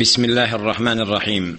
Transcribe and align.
بسم 0.00 0.24
الله 0.24 0.54
الرحمن 0.54 1.00
الرحيم. 1.00 1.58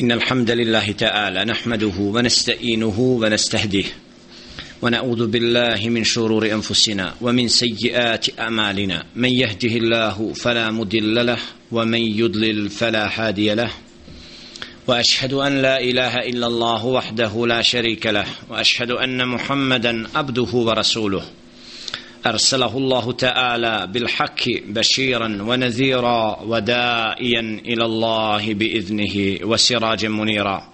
إن 0.00 0.12
الحمد 0.12 0.50
لله 0.50 0.92
تعالى 0.92 1.44
نحمده 1.44 1.94
ونستعينه 1.98 3.00
ونستهديه 3.00 3.84
ونعوذ 4.82 5.26
بالله 5.26 5.88
من 5.88 6.04
شرور 6.04 6.52
أنفسنا 6.52 7.14
ومن 7.20 7.48
سيئات 7.48 8.40
أعمالنا. 8.40 9.04
من 9.16 9.28
يهده 9.28 9.74
الله 9.76 10.32
فلا 10.32 10.70
مضل 10.70 11.26
له 11.26 11.38
ومن 11.72 11.98
يضلل 11.98 12.70
فلا 12.70 13.10
هادي 13.10 13.54
له. 13.54 13.70
وأشهد 14.86 15.32
أن 15.32 15.62
لا 15.62 15.80
إله 15.80 16.14
إلا 16.14 16.46
الله 16.46 16.86
وحده 16.86 17.46
لا 17.46 17.62
شريك 17.62 18.06
له. 18.06 18.26
وأشهد 18.50 18.90
أن 18.90 19.28
محمدا 19.28 20.06
عبده 20.14 20.52
ورسوله. 20.54 21.24
أرسله 22.28 22.78
الله 22.78 23.12
تعالى 23.12 23.86
بالحق 23.92 24.42
بشيرا 24.66 25.42
ونذيرا 25.42 26.40
ودائيا 26.42 27.60
إلى 27.66 27.84
الله 27.84 28.54
بإذنه 28.54 29.38
وسراجا 29.42 30.08
منيرا. 30.08 30.72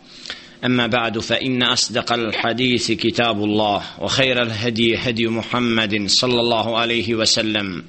أما 0.64 0.86
بعد 0.86 1.18
فإن 1.18 1.62
أصدق 1.62 2.12
الحديث 2.12 2.92
كتاب 2.92 3.44
الله 3.44 3.82
وخير 4.00 4.42
الهدي 4.42 4.96
هدي 4.96 5.28
محمد 5.28 6.06
صلى 6.06 6.40
الله 6.40 6.78
عليه 6.78 7.14
وسلم 7.14 7.84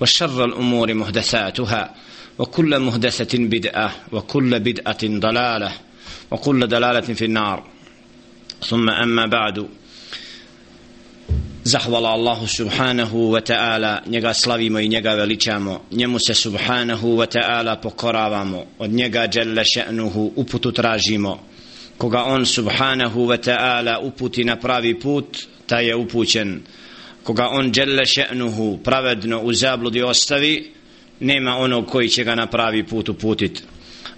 وشر 0.00 0.44
الأمور 0.44 0.94
محدثاتها 0.94 1.94
وكل 2.38 2.80
محدثة 2.80 3.38
بدعة 3.38 3.92
وكل 4.12 4.60
بدعة 4.60 4.98
ضلالة 5.04 5.72
وكل 6.30 6.66
دلالة 6.66 7.00
في 7.00 7.24
النار. 7.24 7.64
ثم 8.62 8.90
أما 8.90 9.26
بعد 9.26 9.68
Zahvala 11.64 12.08
Allahu 12.16 12.46
subhanahu 12.48 13.32
wa 13.32 13.40
ta'ala, 13.40 14.00
njega 14.06 14.34
slavimo 14.34 14.78
i 14.80 14.88
njega 14.88 15.14
veličamo, 15.14 15.80
njemu 15.90 16.18
se 16.18 16.34
subhanahu 16.34 17.16
wa 17.16 17.26
ta'ala 17.26 17.76
pokoravamo, 17.76 18.64
od 18.78 18.90
njega 18.90 19.26
djelle 19.26 19.64
še'nuhu 19.64 20.32
uputu 20.36 20.72
tražimo, 20.72 21.38
koga 21.98 22.24
on 22.24 22.46
subhanahu 22.46 23.26
wa 23.26 23.36
ta'ala 23.36 23.98
uputi 24.02 24.44
na 24.44 24.56
pravi 24.56 25.00
put, 25.00 25.38
ta 25.66 25.78
je 25.80 25.96
upućen, 25.96 26.62
koga 27.22 27.48
on 27.48 27.70
djelle 27.72 28.04
še'nuhu 28.04 28.78
pravedno 28.82 29.40
u 29.40 29.52
zabludi 29.52 30.02
ostavi, 30.02 30.72
nema 31.20 31.56
onog 31.56 31.86
koji 31.86 32.08
će 32.08 32.24
ga 32.24 32.34
na 32.34 32.46
pravi 32.46 32.86
put 32.86 33.08
uputit 33.08 33.62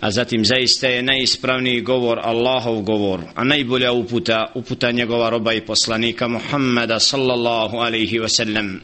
a 0.01 0.11
zatim 0.11 0.45
zaista 0.45 0.87
je 0.87 1.03
najispravniji 1.03 1.81
govor 1.81 2.19
Allahov 2.23 2.83
govor 2.83 3.21
a 3.35 3.45
najbolja 3.45 3.93
uputa 3.93 4.53
uputa 4.55 4.91
njegova 4.91 5.31
roba 5.31 5.53
i 5.53 5.61
poslanika 5.61 6.29
Muhammeda 6.29 7.01
sallallahu 7.01 7.77
alaihi 7.77 8.19
wasallam. 8.19 8.79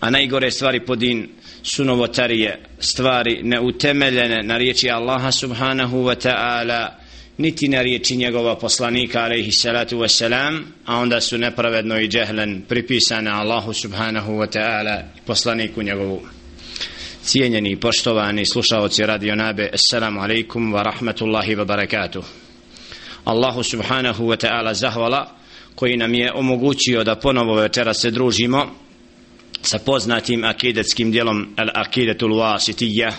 A 0.00 0.10
najgore 0.10 0.50
stvari 0.50 0.86
po 0.86 0.96
din 0.96 1.28
su 1.62 1.84
novotarije 1.84 2.60
stvari 2.78 3.40
neutemeljene 3.42 4.42
na 4.42 4.56
riječi 4.56 4.90
Allaha 4.90 5.32
subhanahu 5.32 5.96
wa 5.96 6.28
ta'ala 6.28 6.88
niti 7.38 7.68
na 7.68 7.82
riječi 7.82 8.16
njegova 8.16 8.56
poslanika 8.56 9.22
alaihi 9.24 9.52
salatu 9.52 9.98
wasalam 9.98 10.62
a 10.86 10.96
onda 10.96 11.20
su 11.20 11.38
nepravedno 11.38 12.00
i 12.00 12.08
džehlen 12.08 12.62
pripisane 12.68 13.30
Allahu 13.30 13.72
subhanahu 13.72 14.32
wa 14.32 14.58
ta'ala 14.58 15.02
poslaniku 15.26 15.82
njegovu 15.82 16.41
cijenjeni 17.24 17.70
i 17.70 17.76
poštovani 17.76 18.46
slušaoci 18.46 19.02
radio 19.02 19.36
nabe 19.36 19.70
assalamu 19.72 20.20
alaikum 20.20 20.74
wa 20.74 20.82
rahmatullahi 20.82 21.56
wa 21.56 21.64
barakatuh. 21.64 22.24
Allahu 23.24 23.62
subhanahu 23.62 24.26
wa 24.26 24.36
ta'ala 24.36 24.74
zahvala 24.74 25.36
koji 25.74 25.96
nam 25.96 26.14
je 26.14 26.32
omogućio 26.32 27.04
da 27.04 27.16
ponovo 27.16 27.54
večera 27.54 27.94
se 27.94 28.10
družimo 28.10 28.66
sa 29.62 29.78
poznatim 29.78 30.44
akidetskim 30.44 31.10
dijelom 31.10 31.54
al-akidetul 31.56 32.32
wasitija 32.32 33.12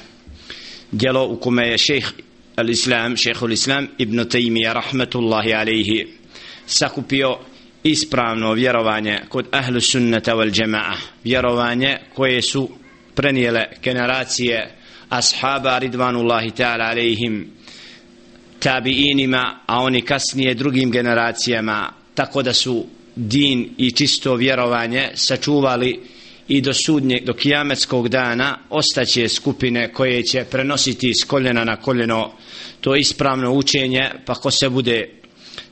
dijelo 0.91 1.27
u 1.27 1.35
kome 1.39 1.67
je 1.67 1.77
šejh 1.77 2.07
al-islam, 2.55 3.17
šejhul 3.17 3.51
islam 3.51 3.87
ibn 3.97 4.19
Taymiya 4.29 4.73
rahmatullahi 4.73 5.53
alaihi 5.53 6.07
sakupio 6.65 7.37
ispravno 7.83 8.53
vjerovanje 8.53 9.19
kod 9.29 9.45
ahlu 9.51 9.81
sunnata 9.81 10.35
wal 10.35 10.51
džema'a 10.51 10.95
vjerovanje 11.23 11.97
koje 12.15 12.41
su 12.41 12.69
prenijele 13.15 13.65
generacije 13.83 14.75
ashaba 15.09 15.79
ridvanullahi 15.79 16.51
ta'ala 16.51 16.89
alaihim 16.91 17.47
tabiinima 18.59 19.59
a 19.65 19.79
oni 19.81 20.01
kasnije 20.01 20.53
drugim 20.53 20.91
generacijama 20.91 21.93
tako 22.15 22.41
da 22.41 22.53
su 22.53 22.85
din 23.15 23.69
i 23.77 23.91
čisto 23.91 24.35
vjerovanje 24.35 25.09
sačuvali 25.15 25.99
i 26.47 26.61
do 26.61 26.73
sudnje, 26.73 27.21
do 27.25 27.33
kijametskog 27.33 28.09
dana 28.09 28.57
ostaće 28.69 29.29
skupine 29.29 29.93
koje 29.93 30.23
će 30.23 30.45
prenositi 30.51 31.13
s 31.13 31.23
koljena 31.23 31.63
na 31.63 31.75
koljeno. 31.75 32.31
To 32.81 32.95
ispravno 32.95 33.53
učenje 33.53 34.09
pa 34.25 34.33
ko 34.33 34.51
se 34.51 34.69
bude 34.69 35.09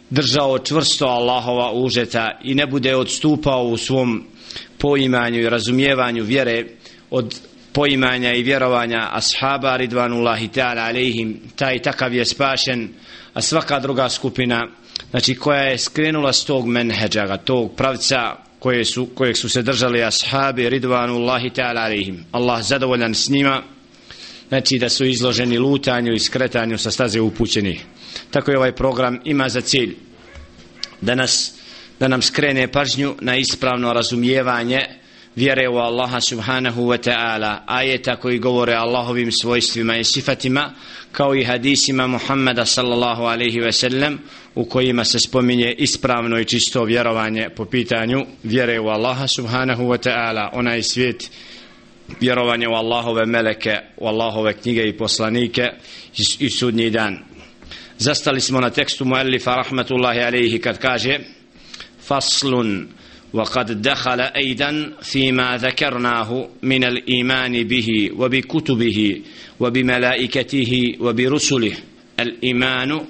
držao 0.10 0.60
čvrsto 0.60 1.06
Allahova 1.06 1.72
užeta 1.74 2.40
i 2.44 2.56
ne 2.56 2.66
bude 2.68 2.96
odstupao 2.96 3.64
u 3.64 3.78
svom 3.78 4.24
poimanju 4.78 5.40
i 5.40 5.50
razumijevanju 5.50 6.24
vjere 6.24 6.66
od 7.12 7.40
poimanja 7.74 8.34
i 8.34 8.44
vjerovanja 8.44 9.10
ashaba 9.12 9.78
ridvanullahi 9.78 10.48
ta'ala 10.48 10.88
alaihim 10.88 11.40
taj 11.56 11.82
takav 11.82 12.14
je 12.14 12.26
spašen 12.26 12.90
a 13.34 13.42
svaka 13.42 13.80
druga 13.80 14.10
skupina 14.10 14.68
znači 15.10 15.36
koja 15.36 15.62
je 15.62 15.78
skrenula 15.78 16.34
s 16.34 16.46
tog 16.46 16.68
menheđa 16.68 17.38
tog 17.38 17.76
pravca 17.76 18.36
koje 18.60 18.86
su, 18.86 19.06
kojeg 19.06 19.38
su 19.38 19.50
se 19.50 19.62
držali 19.62 20.04
ashabi 20.04 20.70
ridvanullahi 20.70 21.50
ta'ala 21.50 21.84
alaihim 21.86 22.26
Allah 22.32 22.64
zadovoljan 22.64 23.14
s 23.16 23.30
njima 23.30 23.64
znači 24.50 24.80
da 24.80 24.90
su 24.90 25.06
izloženi 25.06 25.58
lutanju 25.58 26.14
i 26.14 26.20
skretanju 26.20 26.78
sa 26.78 26.92
staze 26.92 27.22
upućenih. 27.22 27.86
Tako 28.32 28.52
je 28.52 28.58
ovaj 28.58 28.76
program 28.76 29.20
ima 29.26 29.50
za 29.50 29.62
cilj 29.62 29.96
da 31.02 31.16
nas 31.16 31.54
da 32.00 32.08
nam 32.08 32.22
skrene 32.22 32.72
pažnju 32.72 33.16
na 33.22 33.36
ispravno 33.36 33.94
razumijevanje 33.94 35.01
vjere 35.36 35.70
u 35.70 35.78
Allaha 35.78 36.22
subhanahu 36.22 36.82
wa 36.82 37.10
ta'ala 37.10 37.64
ajeta 37.66 38.16
koji 38.16 38.40
govore 38.40 38.74
Allahovim 38.74 39.32
svojstvima 39.32 39.98
i 39.98 40.04
sifatima 40.04 40.74
kao 41.12 41.36
i 41.36 41.44
hadisima 41.44 42.08
Muhammada 42.08 42.66
sallallahu 42.66 43.24
alaihi 43.24 43.60
ve 43.60 43.72
sellem 43.72 44.20
u 44.56 44.66
kojima 44.66 45.06
se 45.06 45.20
spominje 45.20 45.74
ispravno 45.78 46.40
i 46.40 46.46
čisto 46.46 46.84
vjerovanje 46.84 47.50
po 47.56 47.66
pitanju 47.66 48.26
vjere 48.44 48.80
u 48.80 48.88
Allaha 48.88 49.28
subhanahu 49.28 49.84
wa 49.84 50.10
ta'ala. 50.10 50.50
Onaj 50.54 50.84
svijet 50.84 51.32
vjerovanje 52.20 52.68
u 52.68 52.74
Allahove 52.74 53.26
meleke 53.26 53.78
u 53.98 54.08
Allahove 54.08 54.54
knjige 54.54 54.88
i 54.88 54.98
poslanike 54.98 55.70
i 56.40 56.50
sudnji 56.50 56.90
dan. 56.90 57.20
Zastali 57.98 58.42
smo 58.42 58.62
na 58.62 58.70
tekstu 58.70 59.06
muallifa 59.06 59.56
rahmatullahi 59.56 60.20
alaihi 60.20 60.60
kad 60.60 60.78
kaže 60.78 61.20
faslun 62.08 62.88
وقد 63.33 63.83
دخل 63.83 64.21
أيضا 64.21 64.93
فيما 65.03 65.57
ذكرناه 65.57 66.49
من 66.63 66.85
الإيمان 66.85 67.63
به 67.65 68.11
وبكتبه 68.17 69.23
وبملائكته 69.61 70.97
وبرسله 71.01 71.73
الإيمان 72.21 73.01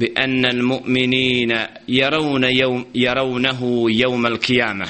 بأن 0.00 0.44
المؤمنين 0.46 1.54
يرون 1.88 2.44
يوم 2.44 2.86
يرونه 2.94 3.84
يوم 3.90 4.26
القيامة 4.26 4.86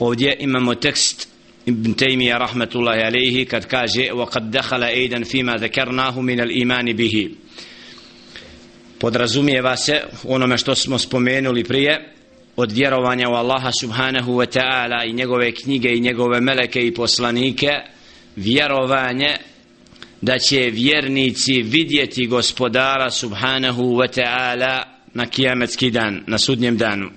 ودي 0.00 0.44
إمام 0.44 0.72
تكست 0.72 1.28
ابن 1.68 1.96
تيمية 1.96 2.34
رحمة 2.36 2.68
الله 2.74 2.92
عليه 2.92 3.44
قد 3.48 3.64
كاجئ 3.64 4.12
وقد 4.12 4.50
دخل 4.50 4.82
أيضا 4.82 5.22
فيما 5.22 5.52
ذكرناه 5.54 6.20
من 6.20 6.40
الإيمان 6.40 6.92
به 6.92 7.30
podrazumijeva 9.04 9.76
se 9.76 10.02
onome 10.24 10.58
što 10.58 10.74
smo 10.74 10.98
spomenuli 10.98 11.64
prije 11.64 12.12
od 12.61 12.71
vjerovanja 12.71 13.29
u 13.29 13.33
Allaha 13.33 13.71
subhanahu 13.79 14.31
wa 14.31 14.59
ta'ala 14.59 15.09
i 15.09 15.13
njegove 15.13 15.51
knjige 15.51 15.89
i 15.95 15.99
njegove 15.99 16.41
meleke 16.41 16.87
i 16.87 16.93
poslanike 16.93 17.69
vjerovanje 18.35 19.37
da 20.21 20.39
će 20.39 20.69
vjernici 20.73 21.61
vidjeti 21.61 22.27
gospodara 22.27 23.11
subhanahu 23.11 23.83
wa 23.83 24.19
ta'ala 24.19 24.83
na 25.13 25.25
kijametski 25.25 25.91
dan, 25.91 26.23
na 26.27 26.37
sudnjem 26.37 26.77
danu. 26.77 27.09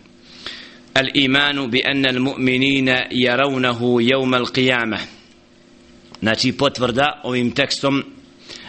Al 0.94 1.06
imanu 1.14 1.68
bi 1.68 1.82
anna 1.84 2.08
al 2.08 2.20
mu'minina 2.20 3.06
yarawnahu 3.10 4.00
yawm 4.00 4.36
al 4.36 4.46
qiyamah. 4.46 5.00
Znači 6.20 6.52
potvrda 6.52 7.20
ovim 7.24 7.50
tekstom 7.50 8.04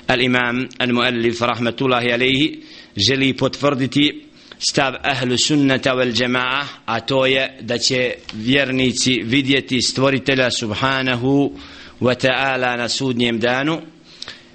al 0.07 0.21
imam 0.21 0.67
al 0.77 0.93
muallif 0.93 1.41
rahmatullahi 1.41 2.07
alayhi 2.07 2.59
želi 2.95 3.37
potvrditi 3.37 4.32
stav 4.69 4.93
ahlu 5.03 5.37
sunnata 5.37 5.95
wal 5.95 6.13
jama'a 6.13 6.65
a 6.85 6.99
to 6.99 7.25
je 7.25 7.57
da 7.61 7.77
će 7.77 8.15
vjernici 8.33 9.21
vidjeti 9.23 9.81
stvoritelja 9.81 10.51
subhanahu 10.51 11.51
wa 12.01 12.15
ta'ala 12.15 12.77
na 12.77 12.89
sudnjem 12.89 13.39
danu 13.39 13.81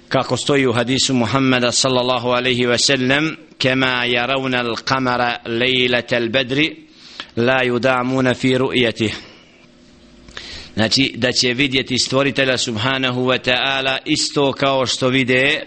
kako 0.09 0.37
stoji 0.37 0.67
u 0.67 0.73
hadisu 0.73 1.13
Muhammada 1.13 1.71
sallallahu 1.71 2.29
alaihi 2.29 2.65
wa 2.65 2.77
sallam 2.77 3.35
kema 3.57 4.05
yarawna 4.05 4.59
al 4.59 4.75
kamara 4.75 5.37
lejlata 5.45 6.15
al-badri 6.15 6.75
la 7.35 7.63
yudamuna 7.63 8.33
fi 8.33 8.55
ru'yatih. 8.57 9.13
Znači 10.73 11.13
da 11.15 11.31
će 11.31 11.53
vidjeti 11.53 11.97
stvoritelja 11.97 12.57
subhanahu 12.57 13.21
wa 13.21 13.49
ta'ala 13.49 13.97
isto 14.05 14.53
kao 14.53 14.85
što 14.85 15.07
vide 15.07 15.65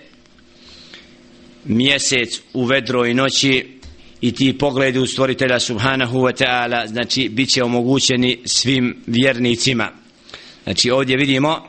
mjesec 1.65 2.41
u 2.53 2.65
vedroj 2.65 3.15
noći 3.15 3.82
i 4.23 4.33
ti 4.33 4.59
pogledi 4.59 4.99
u 4.99 5.07
stvoritelja 5.07 5.61
subhanahu 5.61 6.19
wa 6.19 6.45
ta'ala 6.45 6.87
znači 6.87 7.29
bit 7.29 7.51
će 7.51 7.65
omogućeni 7.65 8.39
svim 8.45 8.97
vjernicima. 9.07 9.91
Znači 10.65 10.91
ovdje 10.91 11.17
vidimo 11.17 11.69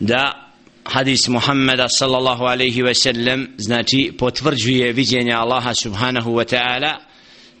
da 0.00 0.50
hadis 0.84 1.28
Muhammeda 1.28 1.88
sallallahu 1.88 2.44
alaihi 2.44 2.82
ve 2.82 2.94
sellem 2.94 3.48
znači 3.56 4.12
potvrđuje 4.18 4.92
viđenja 4.92 5.38
Allaha 5.38 5.74
subhanahu 5.74 6.30
wa 6.30 6.54
ta'ala 6.54 6.94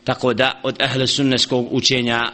tako 0.04 0.34
da 0.34 0.60
od 0.62 0.82
ahle 0.82 1.06
sunneskog 1.06 1.68
učenja 1.70 2.32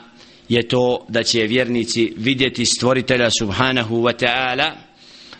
je 0.49 0.69
to 0.69 1.07
da 1.09 1.23
će 1.23 1.43
vjernici 1.43 2.13
vidjeti 2.17 2.65
stvoritelja 2.65 3.31
subhanahu 3.39 3.97
wa 3.97 4.25
ta'ala 4.25 4.86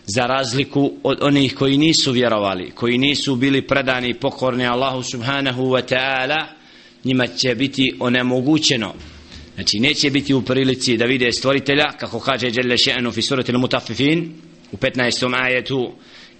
za 0.07 0.21
razliku 0.21 0.93
od 1.03 1.17
onih 1.21 1.55
koji 1.55 1.77
nisu 1.77 2.11
vjerovali 2.11 2.71
koji 2.71 2.97
nisu 2.97 3.35
bili 3.35 3.67
predani 3.67 4.09
i 4.09 4.13
pokorni 4.13 4.67
Allahu 4.67 5.03
subhanahu 5.03 5.63
wa 5.63 5.93
ta'ala 5.95 6.45
njima 7.03 7.27
će 7.27 7.55
biti 7.55 7.95
onemogućeno 7.99 8.93
znači 9.55 9.79
neće 9.79 10.09
biti 10.09 10.33
u 10.33 10.41
prilici 10.41 10.97
da 10.97 11.05
vide 11.05 11.31
stvoritelja 11.31 11.91
kako 11.99 12.19
kaže 12.19 12.47
Jelle 12.47 12.75
še'nu 12.75 13.13
fi 13.13 13.21
surati 13.21 13.53
mutafifin 13.53 14.33
u 14.71 14.77
15. 14.77 15.43
ajetu 15.43 15.91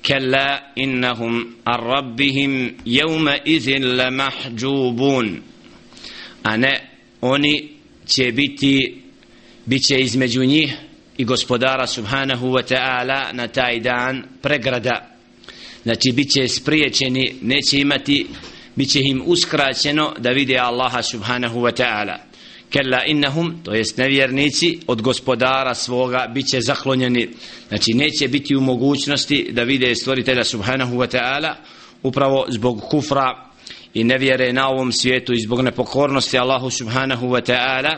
kalla 0.08 0.60
innahum 0.76 1.56
ar 1.64 1.80
rabbihim 1.80 2.76
jevme 2.86 3.40
izin 3.46 3.98
la 3.98 4.10
mahđubun 4.10 5.42
a 6.44 6.58
ne 6.58 6.90
oni 7.22 7.70
će 8.06 8.32
biti 8.32 9.02
bit 9.66 9.84
će 9.84 10.00
između 10.00 10.46
njih 10.46 10.78
i 11.18 11.26
gospodara 11.26 11.88
subhanahu 11.88 12.48
wa 12.48 12.74
ta'ala 12.74 13.34
na 13.34 13.48
taj 13.48 13.80
dan 13.80 14.24
pregrada. 14.42 15.18
Znači 15.84 16.12
bit 16.14 16.32
će 16.32 16.48
spriječeni 16.48 17.36
neće 17.42 17.78
imati 17.78 18.28
bit 18.76 18.90
će 18.90 19.00
im 19.04 19.24
uskraćeno 19.26 20.14
da 20.20 20.30
vide 20.30 20.58
Allaha 20.58 21.02
subhanahu 21.02 21.60
wa 21.60 21.84
ta'ala. 21.84 22.18
Kella 22.70 23.04
innahum 23.06 23.64
to 23.64 23.74
jest 23.74 23.98
nevjernici 23.98 24.80
od 24.88 25.02
gospodara 25.02 25.76
svoga 25.76 26.32
bit 26.34 26.48
će 26.48 26.62
zaklonjeni. 26.62 27.30
Znači 27.68 27.94
neće 27.94 28.28
biti 28.28 28.56
u 28.56 28.62
mogućnosti 28.62 29.50
da 29.52 29.64
vide 29.64 29.96
stvoritelja 29.96 30.44
subhanahu 30.44 30.96
wa 30.96 31.18
ta'ala 31.18 31.54
upravo 32.04 32.46
zbog 32.50 32.82
kufra 32.82 33.52
i 33.94 34.04
nevjere 34.04 34.54
na 34.54 34.70
ovom 34.70 34.92
svijetu 34.92 35.34
i 35.34 35.42
zbog 35.42 35.62
nepokornosti 35.62 36.38
Allahu 36.38 36.70
subhanahu 36.70 37.28
wa 37.28 37.52
ta'ala. 37.52 37.98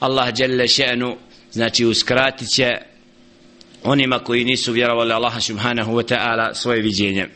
Allah 0.00 0.32
jalla 0.38 0.64
še'nu 0.64 1.16
znači 1.58 1.86
uskratit 1.86 2.48
će 2.48 2.76
onima 3.84 4.18
koji 4.18 4.44
nisu 4.44 4.72
vjerovali 4.72 5.12
Allaha 5.12 5.40
subhanahu 5.40 5.92
wa 5.92 6.14
ta'ala 6.14 6.54
svoje 6.54 6.82
viđenje. 6.82 7.26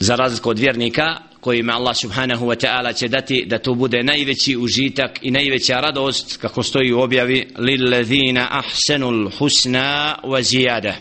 Za 0.00 0.16
razliku 0.16 0.50
od 0.50 0.58
vjernika 0.58 1.16
kojima 1.40 1.72
Allah 1.72 1.96
subhanahu 1.96 2.46
wa 2.46 2.56
ta'ala 2.66 2.96
će 2.96 3.08
dati 3.08 3.44
da 3.46 3.58
to 3.58 3.74
bude 3.74 4.02
najveći 4.02 4.56
užitak 4.56 5.18
i 5.22 5.30
najveća 5.30 5.80
radost 5.80 6.36
kako 6.36 6.62
stoji 6.62 6.92
u 6.92 7.00
objavi 7.00 7.48
lillazina 7.58 8.48
ahsenul 8.50 9.30
husna 9.38 10.16
wa 10.24 10.42
zijada 10.42 10.94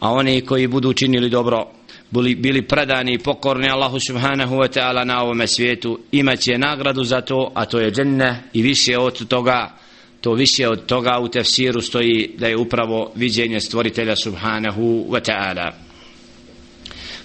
a 0.00 0.10
oni 0.12 0.40
koji 0.40 0.66
budu 0.66 0.88
učinili 0.88 1.30
dobro 1.30 1.66
bili, 2.12 2.34
bili 2.34 2.62
predani 2.62 3.14
i 3.14 3.18
pokorni 3.18 3.70
Allahu 3.70 3.98
subhanahu 4.06 4.56
wa 4.56 4.68
ta'ala 4.68 5.04
na 5.04 5.22
ovome 5.22 5.46
svijetu 5.46 5.98
imaće 6.12 6.58
nagradu 6.58 7.04
za 7.04 7.20
to 7.20 7.52
a 7.54 7.64
to 7.64 7.80
je 7.80 7.90
dženne 7.90 8.42
i 8.52 8.62
više 8.62 8.98
od 8.98 9.28
toga 9.28 9.78
to 10.20 10.32
više 10.34 10.68
od 10.68 10.86
toga 10.86 11.18
u 11.18 11.28
tefsiru 11.28 11.80
stoji 11.80 12.30
da 12.38 12.46
je 12.46 12.56
upravo 12.56 13.12
viđenje 13.14 13.60
stvoritelja 13.60 14.16
subhanahu 14.16 15.06
wa 15.10 15.20
ta'ala. 15.30 15.72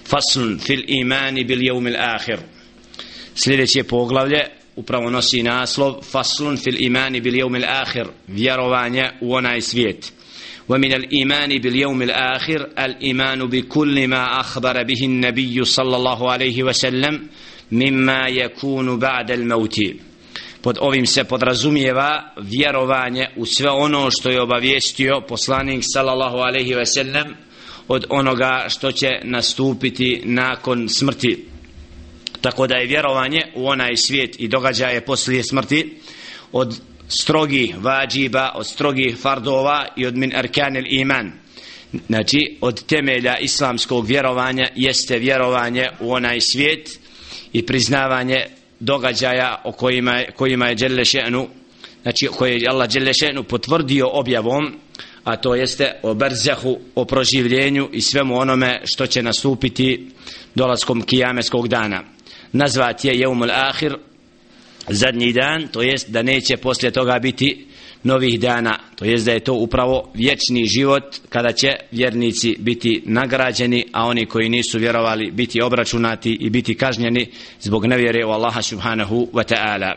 Fasl 0.05 0.57
fil 0.59 0.81
imani 0.87 1.43
bil 1.43 1.63
jevmil 1.63 1.95
ahir. 1.97 2.39
Sljedeće 3.35 3.83
poglavlje 3.83 4.45
upravo 4.75 5.09
nosi 5.09 5.43
naslov 5.43 6.01
faslun 6.11 6.57
fil 6.57 6.75
imani 6.79 7.21
bil 7.21 7.35
jevmil 7.35 7.63
ahir 7.65 8.07
vjerovanje 8.27 9.09
u 9.21 9.33
onaj 9.33 9.61
svijet. 9.61 10.13
ومن 10.68 10.92
الإيمان 10.92 11.58
باليوم 11.58 12.02
الآخر 12.02 12.68
الإيمان 12.78 13.46
بكل 13.46 14.08
ما 14.08 14.40
أخبر 14.40 14.82
به 14.82 15.04
النبي 15.04 15.64
صلى 15.64 15.96
الله 15.96 16.30
عليه 16.30 16.62
وسلم 16.62 17.26
مما 17.72 18.28
يكون 18.28 18.98
بعد 18.98 19.30
الموت 19.30 19.78
pod 20.62 20.78
ovim 20.80 21.06
se 21.06 21.24
podrazumijeva 21.24 22.34
vjerovanje 22.40 23.28
u 23.36 23.46
sve 23.46 23.70
ono 23.70 24.10
što 24.10 24.30
je 24.30 24.42
obavijestio 24.42 25.22
poslanik 25.28 25.82
sallallahu 25.82 26.36
alejhi 26.36 26.74
ve 26.74 26.86
sellem 26.86 27.34
od 27.88 28.04
onoga 28.08 28.66
što 28.68 28.92
će 28.92 29.08
nastupiti 29.22 30.22
nakon 30.24 30.88
smrti 30.88 31.44
tako 32.40 32.66
da 32.66 32.74
je 32.74 32.86
vjerovanje 32.86 33.40
u 33.54 33.68
onaj 33.68 33.96
svijet 33.96 34.40
i 34.40 34.48
događaje 34.48 35.00
poslije 35.00 35.42
smrti 35.42 35.96
od 36.52 36.80
strogi 37.07 37.73
vađiba, 37.77 38.51
od 38.55 38.67
strogih 38.67 39.17
fardova 39.17 39.87
i 39.95 40.05
od 40.05 40.17
min 40.17 40.35
arkanil 40.35 40.83
iman. 40.89 41.31
Znači, 42.07 42.57
od 42.61 42.85
temelja 42.85 43.37
islamskog 43.37 44.05
vjerovanja 44.05 44.67
jeste 44.75 45.19
vjerovanje 45.19 45.87
u 45.99 46.13
onaj 46.13 46.41
svijet 46.41 46.99
i 47.53 47.65
priznavanje 47.65 48.45
događaja 48.79 49.61
o 49.63 49.71
kojima, 49.71 50.23
kojima 50.35 50.67
je 50.67 50.75
Đelešenu, 50.75 51.47
znači 52.01 52.27
koje 52.27 52.57
je 52.57 52.69
Allah 52.69 52.89
Đelešenu 52.89 53.43
potvrdio 53.43 54.09
objavom, 54.11 54.73
a 55.23 55.35
to 55.35 55.55
jeste 55.55 55.99
o 56.03 56.13
brzehu, 56.13 56.79
o 56.95 57.05
proživljenju 57.05 57.89
i 57.93 58.01
svemu 58.01 58.39
onome 58.39 58.81
što 58.85 59.07
će 59.07 59.23
nastupiti 59.23 60.07
dolaskom 60.55 61.01
kijameskog 61.01 61.67
dana. 61.67 62.03
Nazvat 62.51 63.05
je 63.05 63.19
Jeumul 63.19 63.51
Ahir, 63.51 63.97
zadnji 64.88 65.32
dan, 65.32 65.68
to 65.68 65.82
jest 65.82 66.10
da 66.10 66.22
neće 66.22 66.56
poslije 66.56 66.90
toga 66.90 67.18
biti 67.18 67.66
novih 68.02 68.40
dana, 68.40 68.78
to 68.96 69.04
jest 69.04 69.26
da 69.26 69.32
je 69.32 69.40
to 69.40 69.54
upravo 69.54 70.10
vječni 70.14 70.66
život 70.66 71.04
kada 71.28 71.52
će 71.52 71.68
vjernici 71.90 72.56
biti 72.58 73.02
nagrađeni, 73.06 73.86
a 73.92 74.06
oni 74.06 74.26
koji 74.26 74.48
nisu 74.48 74.78
vjerovali 74.78 75.30
biti 75.30 75.62
obračunati 75.62 76.36
i 76.40 76.50
biti 76.50 76.74
kažnjeni 76.74 77.26
zbog 77.60 77.86
nevjere 77.86 78.24
u 78.26 78.30
Allaha 78.30 78.62
subhanahu 78.62 79.28
wa 79.32 79.54
ta'ala. 79.54 79.94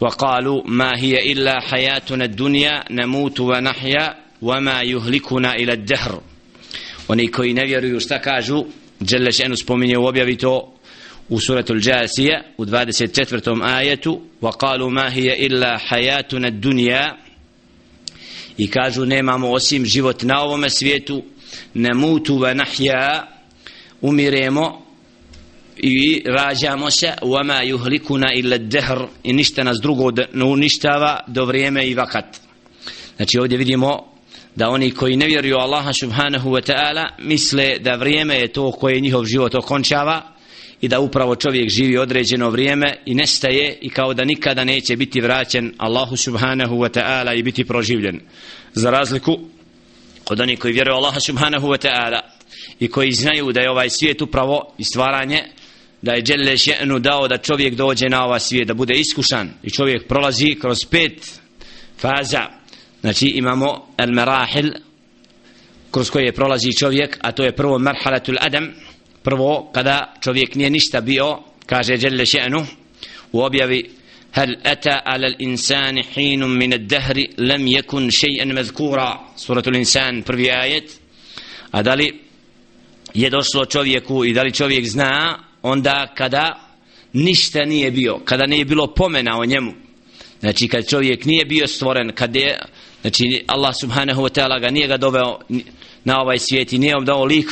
وقالوا 0.00 0.62
ما 0.66 0.90
هي 1.00 1.32
إلا 1.32 1.60
حياتنا 1.60 2.24
الدنيا 2.24 2.84
نموت 2.90 3.40
ونحيا 3.40 4.14
وما 4.42 4.82
يهلكنا 4.82 5.54
إلى 5.54 5.72
الدهر 5.72 6.20
oni 7.08 7.30
koji 7.30 7.54
ne 7.54 7.64
vjeruju 7.64 8.00
šta 8.00 8.18
kažu 8.18 8.64
Đele 9.00 9.32
šenu 9.32 9.56
spominje 9.56 9.98
u 9.98 10.06
objavi 10.06 10.36
to 10.36 10.74
u 11.31 11.39
suratul 11.39 11.87
Jasija 11.87 12.43
u 12.57 12.65
24. 12.65 13.63
ajetu 13.63 14.21
wa 14.41 14.51
qalu 14.51 14.89
ma 14.89 15.09
hiya 15.09 15.35
illa 15.35 15.79
hayatuna 15.87 16.49
dunya 16.49 17.15
i 18.57 18.67
kažu 18.67 19.05
nemamo 19.05 19.51
osim 19.51 19.85
život 19.85 20.23
na 20.23 20.41
ovom 20.41 20.69
svijetu 20.69 21.23
namutu 21.73 22.35
wa 22.35 22.53
nahya 22.53 23.23
umiremo 24.01 24.85
i 25.77 26.23
rađamo 26.25 26.91
se 26.91 27.13
wa 27.21 27.45
ma 27.45 27.61
yuhlikuna 27.63 28.39
illa 28.39 28.57
dehr 28.57 28.99
i 29.23 29.33
ništa 29.33 29.63
nas 29.63 29.77
drugo 29.81 30.11
ne 30.33 30.45
uništava 30.45 31.19
do 31.27 31.45
vrijeme 31.45 31.87
i 31.87 31.95
vakat 31.95 32.37
znači 33.15 33.39
ovdje 33.39 33.57
vidimo 33.57 33.99
da 34.55 34.69
oni 34.69 34.91
koji 34.91 35.15
ne 35.15 35.27
vjeruju 35.27 35.55
Allaha 35.55 35.93
subhanahu 35.93 36.49
wa 36.49 36.71
ta'ala 36.71 37.09
misle 37.19 37.79
da 37.79 37.95
vrijeme 37.95 38.35
je 38.35 38.47
to 38.47 38.71
koje 38.71 38.99
njihov 38.99 39.25
život 39.25 39.55
okončava 39.55 40.31
i 40.81 40.87
da 40.87 40.99
upravo 40.99 41.35
čovjek 41.35 41.69
živi 41.69 41.97
određeno 41.97 42.49
vrijeme 42.49 42.97
i 43.05 43.15
nestaje 43.15 43.77
i 43.81 43.89
kao 43.89 44.13
da 44.13 44.25
nikada 44.25 44.63
neće 44.63 44.95
biti 44.95 45.21
vraćen 45.21 45.73
Allahu 45.77 46.17
subhanahu 46.17 46.75
wa 46.75 46.99
ta'ala 46.99 47.39
i 47.39 47.43
biti 47.43 47.65
proživljen. 47.65 48.19
Za 48.73 48.89
razliku 48.89 49.39
od 50.29 50.39
onih 50.39 50.59
koji 50.59 50.73
vjeruju 50.73 50.95
Allaha 50.95 51.19
subhanahu 51.19 51.67
wa 51.67 51.87
ta'ala 51.87 52.19
i 52.79 52.87
koji 52.87 53.11
znaju 53.11 53.51
da 53.51 53.61
je 53.61 53.71
ovaj 53.71 53.89
svijet 53.89 54.21
upravo 54.21 54.73
i 54.77 54.83
stvaranje 54.83 55.43
da 56.01 56.13
je 56.13 56.21
Đelle 56.21 56.57
še'nu 56.57 56.99
dao 56.99 57.27
da 57.27 57.37
čovjek 57.37 57.75
dođe 57.75 58.09
na 58.09 58.25
ovaj 58.25 58.39
svijet 58.39 58.67
da 58.67 58.73
bude 58.73 58.93
iskušan 58.93 59.49
i 59.63 59.69
čovjek 59.69 60.07
prolazi 60.07 60.55
kroz 60.61 60.77
pet 60.89 61.39
faza. 61.97 62.47
Znači 63.01 63.25
imamo 63.25 63.87
el 63.97 64.11
merahil 64.11 64.71
kroz 65.91 66.09
koje 66.09 66.33
prolazi 66.33 66.77
čovjek 66.77 67.17
a 67.21 67.31
to 67.31 67.43
je 67.43 67.55
prvo 67.55 67.79
merhalatul 67.79 68.35
adam 68.39 68.73
prvo 69.22 69.70
kada 69.74 70.14
čovjek 70.20 70.54
nije 70.54 70.70
ništa 70.70 71.00
bio 71.00 71.38
kaže 71.66 71.92
Jelle 71.92 72.24
še'nu 72.24 72.66
u 73.32 73.40
objavi 73.42 73.90
هل 74.36 74.56
أتى 74.66 74.90
على 74.90 75.26
الإنسان 75.26 76.02
حين 76.02 76.44
من 76.44 76.72
الدهر 76.72 77.24
لم 77.38 77.68
يكن 77.68 78.10
شيئا 78.10 78.44
مذكورا 78.44 79.32
سورة 79.36 79.62
الإنسان 79.66 80.22
prvi 80.22 80.50
ajet 80.50 81.00
a 81.70 81.82
da 81.82 81.94
li 81.94 82.20
je 83.14 83.30
došlo 83.30 83.64
čovjeku 83.64 84.24
i 84.24 84.32
da 84.32 84.42
li 84.42 84.52
čovjek 84.52 84.86
zna 84.86 85.38
onda 85.62 86.12
kada 86.16 86.60
ništa 87.12 87.64
nije 87.64 87.90
bio 87.90 88.18
kada 88.24 88.46
nije 88.46 88.64
bilo 88.64 88.94
pomena 88.94 89.38
o 89.38 89.44
njemu 89.44 89.72
znači 90.40 90.68
kad 90.68 90.88
čovjek 90.88 91.24
nije 91.24 91.44
bio 91.44 91.66
stvoren 91.66 92.12
kad 92.14 92.36
je 92.36 92.58
znači 93.00 93.44
Allah 93.46 93.74
subhanahu 93.80 94.22
wa 94.22 94.40
ta'ala 94.40 94.60
ga 94.60 94.70
nije 94.70 94.86
ga 94.88 94.96
doveo 94.96 95.38
na 96.04 96.20
ovaj 96.20 96.38
svijet 96.38 96.72
i 96.72 96.78
nije 96.78 96.94
vam 96.94 97.04
dao 97.04 97.24
lik 97.24 97.48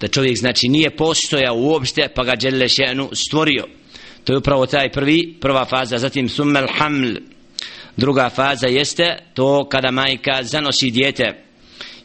da 0.00 0.08
čovjek 0.08 0.36
znači 0.36 0.68
nije 0.68 0.96
postojao 0.96 1.56
uopšte 1.56 2.08
pa 2.14 2.24
ga 2.24 2.36
dželle 2.36 2.68
še'nu 2.68 3.08
stvorio 3.14 3.64
to 4.24 4.32
je 4.32 4.38
upravo 4.38 4.66
taj 4.66 4.92
prvi 4.92 5.36
prva 5.40 5.64
faza 5.64 5.98
zatim 5.98 6.28
summel 6.28 6.66
haml 6.78 7.16
druga 7.96 8.30
faza 8.30 8.66
jeste 8.66 9.18
to 9.34 9.68
kada 9.68 9.90
majka 9.90 10.42
zanosi 10.42 10.90
dijete 10.90 11.44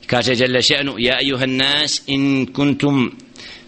kaže 0.08 0.36
dželle 0.36 0.60
še'nu 0.60 0.96
ja 0.98 1.20
ejuhan 1.22 1.56
nas 1.56 2.02
in 2.08 2.54
kuntum 2.54 3.12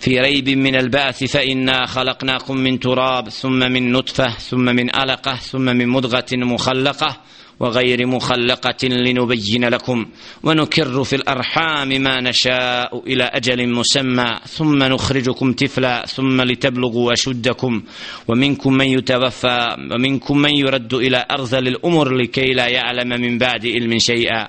في 0.01 0.19
ريب 0.19 0.49
من 0.49 0.75
البعث 0.75 1.23
فإنا 1.23 1.85
خلقناكم 1.85 2.57
من 2.57 2.79
تراب 2.79 3.29
ثم 3.29 3.59
من 3.71 3.91
نطفة 3.91 4.29
ثم 4.29 4.65
من 4.65 4.95
علقة 4.95 5.35
ثم 5.35 5.65
من 5.65 5.87
مضغة 5.87 6.25
مخلقة 6.31 7.21
وغير 7.60 8.06
مخلقة 8.06 8.88
لنبين 8.88 9.64
لكم 9.68 10.06
ونكر 10.42 11.04
في 11.04 11.16
الأرحام 11.16 11.88
ما 11.88 12.20
نشاء 12.20 13.02
إلى 13.06 13.24
أجل 13.24 13.68
مسمى 13.68 14.38
ثم 14.46 14.82
نخرجكم 14.82 15.52
طفلا 15.52 16.06
ثم 16.06 16.42
لتبلغوا 16.42 17.12
أشدكم 17.12 17.82
ومنكم 18.28 18.72
من 18.72 18.86
يتوفى 18.86 19.76
ومنكم 19.92 20.38
من 20.38 20.56
يرد 20.56 20.94
إلى 20.94 21.26
أرذل 21.30 21.68
الأمر 21.68 22.14
لكي 22.14 22.52
لا 22.52 22.66
يعلم 22.68 23.08
من 23.08 23.38
بعد 23.38 23.66
علم 23.66 23.98
شيئا 23.98 24.48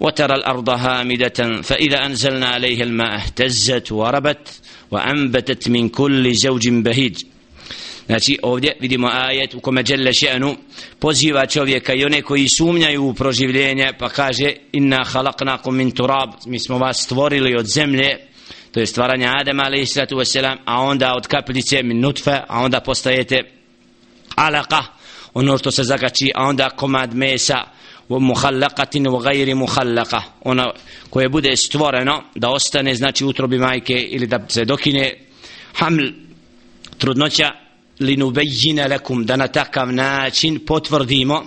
وترى 0.00 0.34
الأرض 0.34 0.68
هامدة 0.70 1.62
فإذا 1.62 2.06
أنزلنا 2.06 2.46
عليها 2.46 2.82
الماء 2.82 3.14
اهتزت 3.14 3.92
وربت 3.92 4.60
وأنبتت 4.90 5.68
من 5.68 5.88
كل 5.88 6.34
زوج 6.34 6.68
بهيج 6.68 7.22
Znači 8.08 8.38
ovdje 8.42 8.76
vidimo 8.80 9.08
ajet 9.12 9.54
u 9.54 9.60
kome 9.60 9.82
Đelle 9.82 10.12
Še'nu 10.12 10.56
poziva 10.98 11.46
čovjeka 11.46 11.94
i 11.94 12.04
one 12.04 12.22
koji 12.22 12.48
sumnjaju 12.48 13.04
u 13.04 13.14
proživljenje 13.14 13.92
pa 13.98 14.08
kaže 14.08 14.52
inna 14.72 15.04
halaknakum 15.04 15.76
min 15.76 15.90
turab. 15.90 16.30
Mi 16.46 16.58
smo 16.60 16.78
vas 16.78 17.04
stvorili 17.04 17.56
od 17.56 17.66
zemlje 17.66 18.18
to 18.72 18.80
je 18.80 18.86
stvaranje 18.86 19.26
Adama 19.40 19.62
alaih 19.62 19.88
sallatu 19.88 20.16
wasalam 20.16 20.56
a 20.64 20.82
onda 20.82 21.14
od 21.16 21.26
kapljice 21.26 21.82
min 21.82 22.00
nutfe 22.00 22.40
a 22.48 22.60
onda 22.60 22.80
postajete 22.80 23.42
alaka 24.36 24.84
ono 25.34 25.58
što 25.58 25.70
se 25.70 25.82
zakači 25.82 26.30
a 26.34 26.44
onda 26.44 26.70
komad 26.70 27.14
mesa 27.14 27.64
u 28.08 28.20
muhallakatin 28.20 29.08
u 29.08 29.18
gajri 29.18 29.54
muhallaka 29.54 30.22
ono 30.40 30.72
koje 31.10 31.28
bude 31.28 31.56
stvoreno 31.56 32.22
da 32.34 32.50
ostane 32.50 32.94
znači 32.94 33.24
utrobi 33.24 33.58
majke 33.58 33.94
ili 33.94 34.26
da 34.26 34.46
se 34.48 34.64
dokine 34.64 35.14
haml 35.74 36.02
trudnoća 36.98 37.67
linubejjine 38.00 38.88
lekum 38.88 39.26
da 39.26 39.36
na 39.36 39.48
takav 39.48 39.92
način 39.92 40.60
potvrdimo 40.66 41.44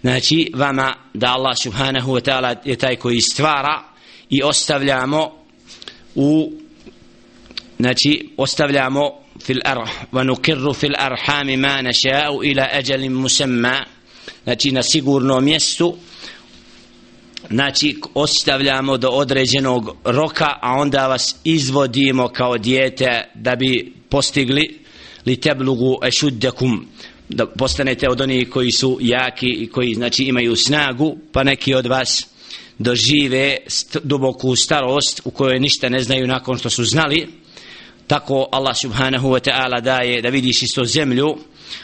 znači 0.00 0.52
vama 0.54 0.94
da 1.14 1.32
Allah 1.32 1.56
subhanahu 1.62 2.12
wa 2.12 2.20
ta'ala 2.20 2.56
je 2.64 2.76
taj 2.76 2.96
koji 2.96 3.20
stvara 3.20 3.82
i 4.30 4.42
ostavljamo 4.42 5.32
u 6.14 6.52
znači 7.78 8.30
ostavljamo 8.36 9.10
fil 9.42 9.58
arh 9.64 9.90
wa 10.12 10.22
nukirru 10.22 10.74
fil 10.74 10.94
arhami 10.98 11.56
ma 11.56 11.82
nasha'u 11.82 12.44
ila 12.44 12.68
ajalin 12.72 13.12
musamma 13.12 13.84
znači 14.44 14.72
na 14.72 14.82
sigurno 14.82 15.40
mjestu 15.40 15.96
znači 17.50 18.00
ostavljamo 18.14 18.96
do 18.96 19.08
određenog 19.08 19.96
roka 20.04 20.58
a 20.62 20.72
onda 20.72 21.06
vas 21.06 21.36
izvodimo 21.44 22.28
kao 22.28 22.58
dijete 22.58 23.30
da 23.34 23.56
bi 23.56 23.92
postigli 24.08 24.87
li 25.28 25.36
teblugu 25.36 25.98
ešuddekum 26.02 26.86
da 27.28 27.46
postanete 27.46 28.08
od 28.08 28.20
onih 28.20 28.48
koji 28.50 28.70
su 28.70 28.98
jaki 29.00 29.46
i 29.46 29.66
koji 29.66 29.94
znači 29.94 30.24
imaju 30.24 30.56
snagu 30.56 31.16
pa 31.32 31.44
neki 31.44 31.74
od 31.74 31.86
vas 31.86 32.26
dožive 32.78 33.56
st 33.66 33.96
duboku 34.04 34.56
starost 34.56 35.20
u 35.24 35.30
kojoj 35.30 35.60
ništa 35.60 35.88
ne 35.88 36.02
znaju 36.02 36.26
nakon 36.26 36.58
što 36.58 36.70
su 36.70 36.84
znali. 36.84 37.28
Tako 38.06 38.48
Allah 38.52 38.76
subhanahu 38.76 39.28
wa 39.28 39.50
ta'ala 39.50 39.80
daje 39.80 40.22
da 40.22 40.28
vidiš 40.28 40.62
isto 40.62 40.84
zemlju 40.84 41.36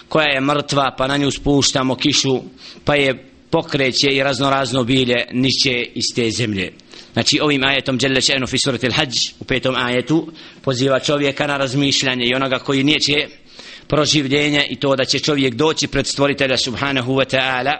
koja 0.09 0.27
je 0.27 0.41
mrtva 0.41 0.95
pa 0.99 1.07
na 1.07 1.17
nju 1.17 1.31
spuštamo 1.31 1.95
kišu 1.97 2.41
pa 2.85 2.95
je 2.95 3.31
pokreće 3.51 4.11
i 4.11 4.23
raznorazno 4.23 4.85
bilje 4.85 5.27
niće 5.33 5.87
iz 5.95 6.05
te 6.15 6.31
zemlje. 6.31 6.73
Znači 7.15 7.39
ovim 7.43 7.65
ajetom 7.65 7.99
Đelle 7.99 8.21
še'nu 8.21 8.47
fi 8.47 8.59
surati 8.59 8.87
al-Hajj 8.87 9.33
u 9.41 9.45
petom 9.45 9.75
ajetu 9.77 10.33
poziva 10.63 11.01
čovjeka 11.01 11.47
na 11.47 11.57
razmišljanje 11.57 12.25
i 12.25 12.35
onoga 12.35 12.59
koji 12.59 12.85
neće 12.85 13.27
proživljenje 13.89 14.67
i 14.71 14.77
to 14.77 14.97
da 14.97 15.05
će 15.05 15.19
čovjek 15.19 15.55
doći 15.55 15.87
pred 15.87 16.07
stvoritelja 16.07 16.57
subhanahu 16.57 17.13
wa 17.13 17.37
ta'ala 17.37 17.73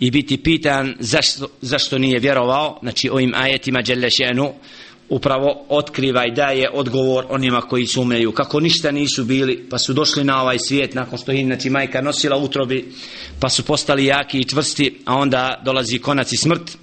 i 0.00 0.10
biti 0.10 0.36
pitan 0.36 0.94
zašto, 1.00 1.48
zašto 1.60 1.98
nije 1.98 2.18
vjerovao. 2.18 2.78
Znači 2.82 3.08
ovim 3.08 3.32
ajetima 3.34 3.82
Đelle 3.82 4.08
še'nu 4.08 4.52
upravo 5.08 5.66
otkriva 5.68 6.26
i 6.26 6.34
daje 6.34 6.70
odgovor 6.72 7.26
onima 7.28 7.60
koji 7.60 7.86
sumnjaju. 7.86 8.32
Kako 8.32 8.60
ništa 8.60 8.90
nisu 8.90 9.24
bili 9.24 9.66
pa 9.70 9.78
su 9.78 9.92
došli 9.92 10.24
na 10.24 10.42
ovaj 10.42 10.58
svijet 10.58 10.94
nakon 10.94 11.18
što 11.18 11.32
ih 11.32 11.46
znači 11.46 11.70
majka 11.70 12.00
nosila 12.00 12.36
utrobi 12.36 12.92
pa 13.40 13.48
su 13.48 13.62
postali 13.62 14.04
jaki 14.04 14.38
i 14.38 14.44
čvrsti 14.44 15.00
a 15.04 15.14
onda 15.14 15.62
dolazi 15.64 15.98
konac 15.98 16.32
i 16.32 16.36
smrt 16.36 16.78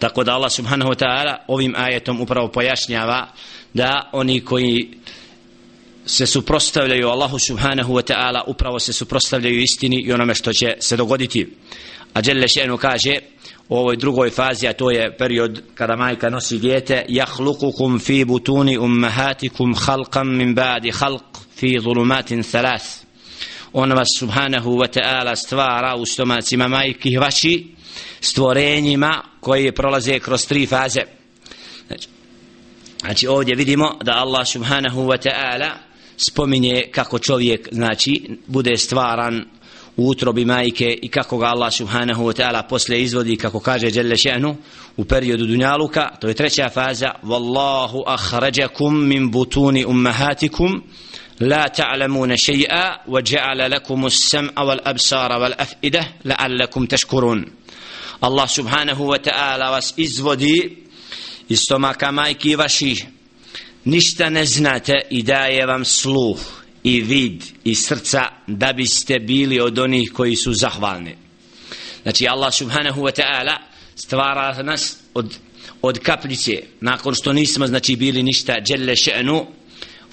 tako 0.00 0.24
da 0.24 0.34
Allah 0.34 0.50
subhanahu 0.50 0.90
wa 0.90 0.98
ta'ala 0.98 1.36
ovim 1.48 1.74
ajetom 1.76 2.20
upravo 2.20 2.48
pojašnjava 2.48 3.28
da 3.74 4.10
oni 4.12 4.40
koji 4.40 4.88
se 6.06 6.26
suprostavljaju 6.26 7.08
Allahu 7.08 7.38
subhanahu 7.38 7.92
wa 7.94 8.02
ta'ala 8.12 8.42
upravo 8.46 8.78
se 8.78 8.92
suprostavljaju 8.92 9.60
istini 9.60 10.02
i 10.06 10.12
onome 10.12 10.34
što 10.34 10.52
će 10.52 10.76
se 10.80 10.96
dogoditi. 10.96 11.46
A 12.14 12.20
Đelle 12.20 12.48
še'nu 12.48 12.76
kaže 12.76 13.18
u 13.68 13.76
ovoj 13.76 13.96
drugoj 13.96 14.30
fazi 14.30 14.68
a 14.68 14.72
to 14.72 14.90
je 14.90 15.16
period 15.16 15.62
kada 15.74 15.96
majka 15.96 16.30
nosi 16.30 16.58
dijete 16.58 17.04
jahlukukum 17.08 17.98
fi 17.98 18.24
butuni 18.24 18.78
ummahatikum 18.78 19.74
halqam 19.74 20.36
min 20.36 20.54
ba'di 20.54 20.92
halq 20.92 21.22
fi 21.56 21.78
zulumatin 21.80 22.42
thalath 22.42 23.09
on 23.72 23.92
vas 23.92 24.08
subhanahu 24.18 24.70
wa 24.70 24.98
ta'ala 24.98 25.36
stvara 25.36 25.96
u 25.96 26.06
stomacima 26.06 26.68
majki 26.68 27.16
vaši 27.16 27.66
stvorenjima 28.20 29.22
koji 29.40 29.72
prolaze 29.72 30.18
kroz 30.18 30.46
tri 30.46 30.66
faze. 30.66 31.00
Znači, 31.86 32.08
znači 33.00 33.26
ovdje 33.26 33.54
vidimo 33.54 33.98
da 34.02 34.12
Allah 34.12 34.46
subhanahu 34.46 35.00
wa 35.00 35.28
ta'ala 35.28 35.70
spominje 36.16 36.84
kako 36.90 37.18
čovjek 37.18 37.68
znači 37.72 38.38
bude 38.46 38.76
stvaran 38.76 39.44
u 39.96 40.08
utrobi 40.08 40.44
majke 40.44 40.98
i 41.02 41.08
kako 41.08 41.38
ga 41.38 41.46
Allah 41.46 41.72
subhanahu 41.72 42.24
wa 42.24 42.42
ta'ala 42.42 42.68
posle 42.68 43.02
izvodi 43.02 43.36
kako 43.36 43.60
kaže 43.60 43.90
Jelle 43.92 44.16
še'nu 44.16 44.54
u 44.96 45.04
periodu 45.04 45.46
dunjaluka. 45.46 46.10
To 46.20 46.28
je 46.28 46.34
treća 46.34 46.68
faza. 46.68 47.10
Wallahu 47.22 48.02
ahrađakum 48.06 49.08
min 49.08 49.30
butuni 49.30 49.84
ummahatikum. 49.84 50.82
لا 51.39 51.67
تعلمون 51.67 52.37
شيئا 52.37 52.99
وجعل 53.07 53.71
لكم 53.71 54.05
السمع 54.05 54.61
والأبصار 54.61 55.31
والأفئدة 55.31 56.13
لعلكم 56.25 56.85
تشكرون 56.85 57.45
Allah 58.21 58.47
subhanahu 58.47 59.11
wa 59.11 59.19
ta'ala 59.19 59.71
vas 59.71 59.93
izvodi 59.97 60.77
iz 61.49 61.59
stomaka 61.59 62.11
majki 62.11 62.55
vaših 62.55 63.05
ništa 63.85 64.29
ne 64.29 64.45
znate 64.45 64.93
i 65.09 65.23
daje 65.23 65.65
vam 65.65 65.85
sluh 65.85 66.39
i 66.83 67.01
vid 67.01 67.43
i 67.63 67.75
srca 67.75 68.23
da 68.47 68.73
biste 68.73 69.19
bili 69.19 69.59
od 69.59 69.79
onih 69.79 70.11
koji 70.13 70.35
su 70.35 70.53
zahvalni 70.53 71.15
znači 72.03 72.27
Allah 72.27 72.53
subhanahu 72.53 73.01
wa 73.01 73.21
ta'ala 73.21 73.57
stvara 73.95 74.63
nas 74.63 74.97
od, 75.13 75.37
od 75.81 75.99
kapljice 75.99 76.63
nakon 76.81 77.15
što 77.15 77.33
nismo 77.33 77.67
znači 77.67 77.95
bili 77.95 78.23
ništa 78.23 78.59
djelle 78.59 78.95
še'nu 78.95 79.45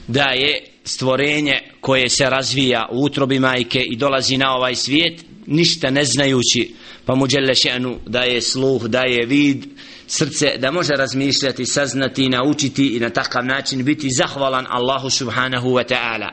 da 0.08 0.24
je 0.24 0.66
stvorenje 0.87 1.59
koje 1.81 2.09
se 2.09 2.29
razvija 2.29 2.87
u 2.91 3.03
utrobi 3.03 3.39
majke 3.39 3.79
i 3.79 3.95
dolazi 3.95 4.37
na 4.37 4.55
ovaj 4.55 4.75
svijet 4.75 5.25
ništa 5.45 5.89
ne 5.89 6.03
znajući 6.03 6.75
pa 7.05 7.15
mu 7.15 7.27
djelle 7.27 7.53
še'nu 7.53 7.97
daje 8.05 8.41
sluh, 8.41 8.83
daje 8.83 9.25
vid 9.25 9.65
srce 10.07 10.57
da 10.57 10.71
može 10.71 10.93
razmišljati, 10.93 11.65
saznati, 11.65 12.29
naučiti 12.29 12.87
i 12.87 12.99
na 12.99 13.09
takav 13.09 13.45
način 13.45 13.83
biti 13.83 14.09
zahvalan 14.09 14.65
Allahu 14.69 15.09
subhanahu 15.09 15.69
wa 15.69 15.93
ta'ala. 15.93 16.29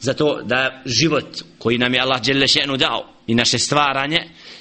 Zato 0.00 0.42
da 0.42 0.82
život 0.86 1.42
koji 1.58 1.78
nam 1.78 1.94
je 1.94 2.00
Allah 2.00 2.22
djelle 2.22 2.46
še'nu 2.46 2.76
dao 2.76 3.12
i 3.26 3.34
naše 3.34 3.58
stvaranje 3.58 4.18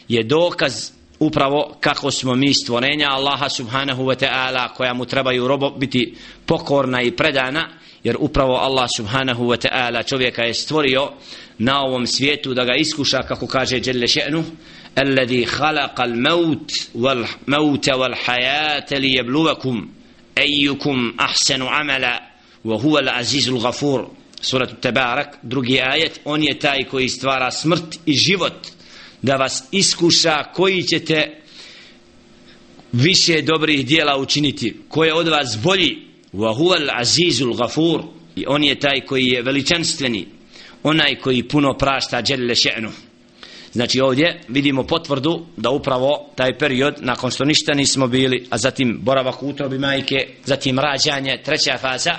je 0.08 0.24
dokaz 0.24 0.92
upravo 1.19 1.77
kako 1.81 2.11
smo 2.11 2.35
mi 2.35 2.55
stvorenja 2.55 3.09
Allaha 3.11 3.49
subhanahu 3.49 4.05
wa 4.05 4.27
ta'ala 4.27 4.69
koja 4.75 4.95
mu 4.95 5.05
trebaju 5.05 5.49
robo 5.49 5.71
biti 5.71 6.15
pokorna 6.47 7.03
i 7.03 7.11
predana 7.11 7.69
jer 8.05 8.17
upravo 8.19 8.55
Allah 8.57 8.89
subhanahu 8.97 9.45
wa 9.45 9.69
ta'ala 9.69 10.03
čovjeka 10.03 10.43
je 10.43 10.55
stvorio 10.55 11.11
na 11.59 11.81
ovom 11.81 12.07
svijetu 12.07 12.55
da 12.55 12.65
ga 12.65 12.75
iskuša 12.75 13.23
kako 13.23 13.47
kaže 13.47 13.81
Jelle 13.85 14.07
še'nu 14.07 14.43
الذي 14.99 15.47
خلق 15.47 16.01
الموت 16.01 16.73
والموت 16.95 17.89
والحياة 17.89 18.87
ليبلوكم 18.93 19.89
أيكم 20.39 21.15
أحسن 21.21 21.63
عملا 21.63 22.23
وهو 22.65 22.99
العزيز 22.99 23.49
الغفور 23.49 24.11
سورة 24.43 24.69
التبارك 24.73 25.39
drugi 25.43 25.81
ajet 25.81 26.21
on 26.25 26.43
je 26.43 26.59
taj 26.59 26.85
koji 26.85 27.09
stvara 27.09 27.51
smrt 27.51 27.99
i 28.07 28.13
život 28.13 28.67
da 29.26 29.36
vas 29.36 29.64
iskuša 29.72 30.44
koji 30.54 30.84
ćete 30.84 31.42
više 32.92 33.42
dobrih 33.42 33.86
dijela 33.86 34.18
učiniti 34.18 34.76
koje 34.88 35.14
od 35.14 35.28
vas 35.28 35.58
bolji. 35.64 36.06
Wa 36.34 36.58
huwa 36.58 36.78
al-azizul 36.78 37.58
ghafur. 37.58 38.02
I 38.36 38.46
on 38.48 38.64
je 38.64 38.80
taj 38.80 39.02
koji 39.02 39.26
je 39.26 39.42
veličanstveni 39.42 40.28
onaj 40.84 41.16
koji 41.16 41.44
puno 41.44 41.74
prašta 41.78 42.22
dželle 42.22 42.56
še'nu. 42.56 42.90
Znači 43.74 44.02
ovdje 44.02 44.42
vidimo 44.48 44.84
potvrdu 44.84 45.46
da 45.58 45.70
upravo 45.70 46.32
taj 46.36 46.58
period 46.58 46.96
nakon 47.00 47.32
što 47.32 47.46
ništa 47.46 47.74
nismo 47.74 48.08
bili 48.08 48.48
a 48.50 48.58
zatim 48.58 49.00
boravak 49.02 49.44
u 49.44 49.48
utrobi 49.48 49.78
majke 49.78 50.28
zatim 50.46 50.80
rađanje 50.80 51.42
treća 51.46 51.78
faza 51.78 52.14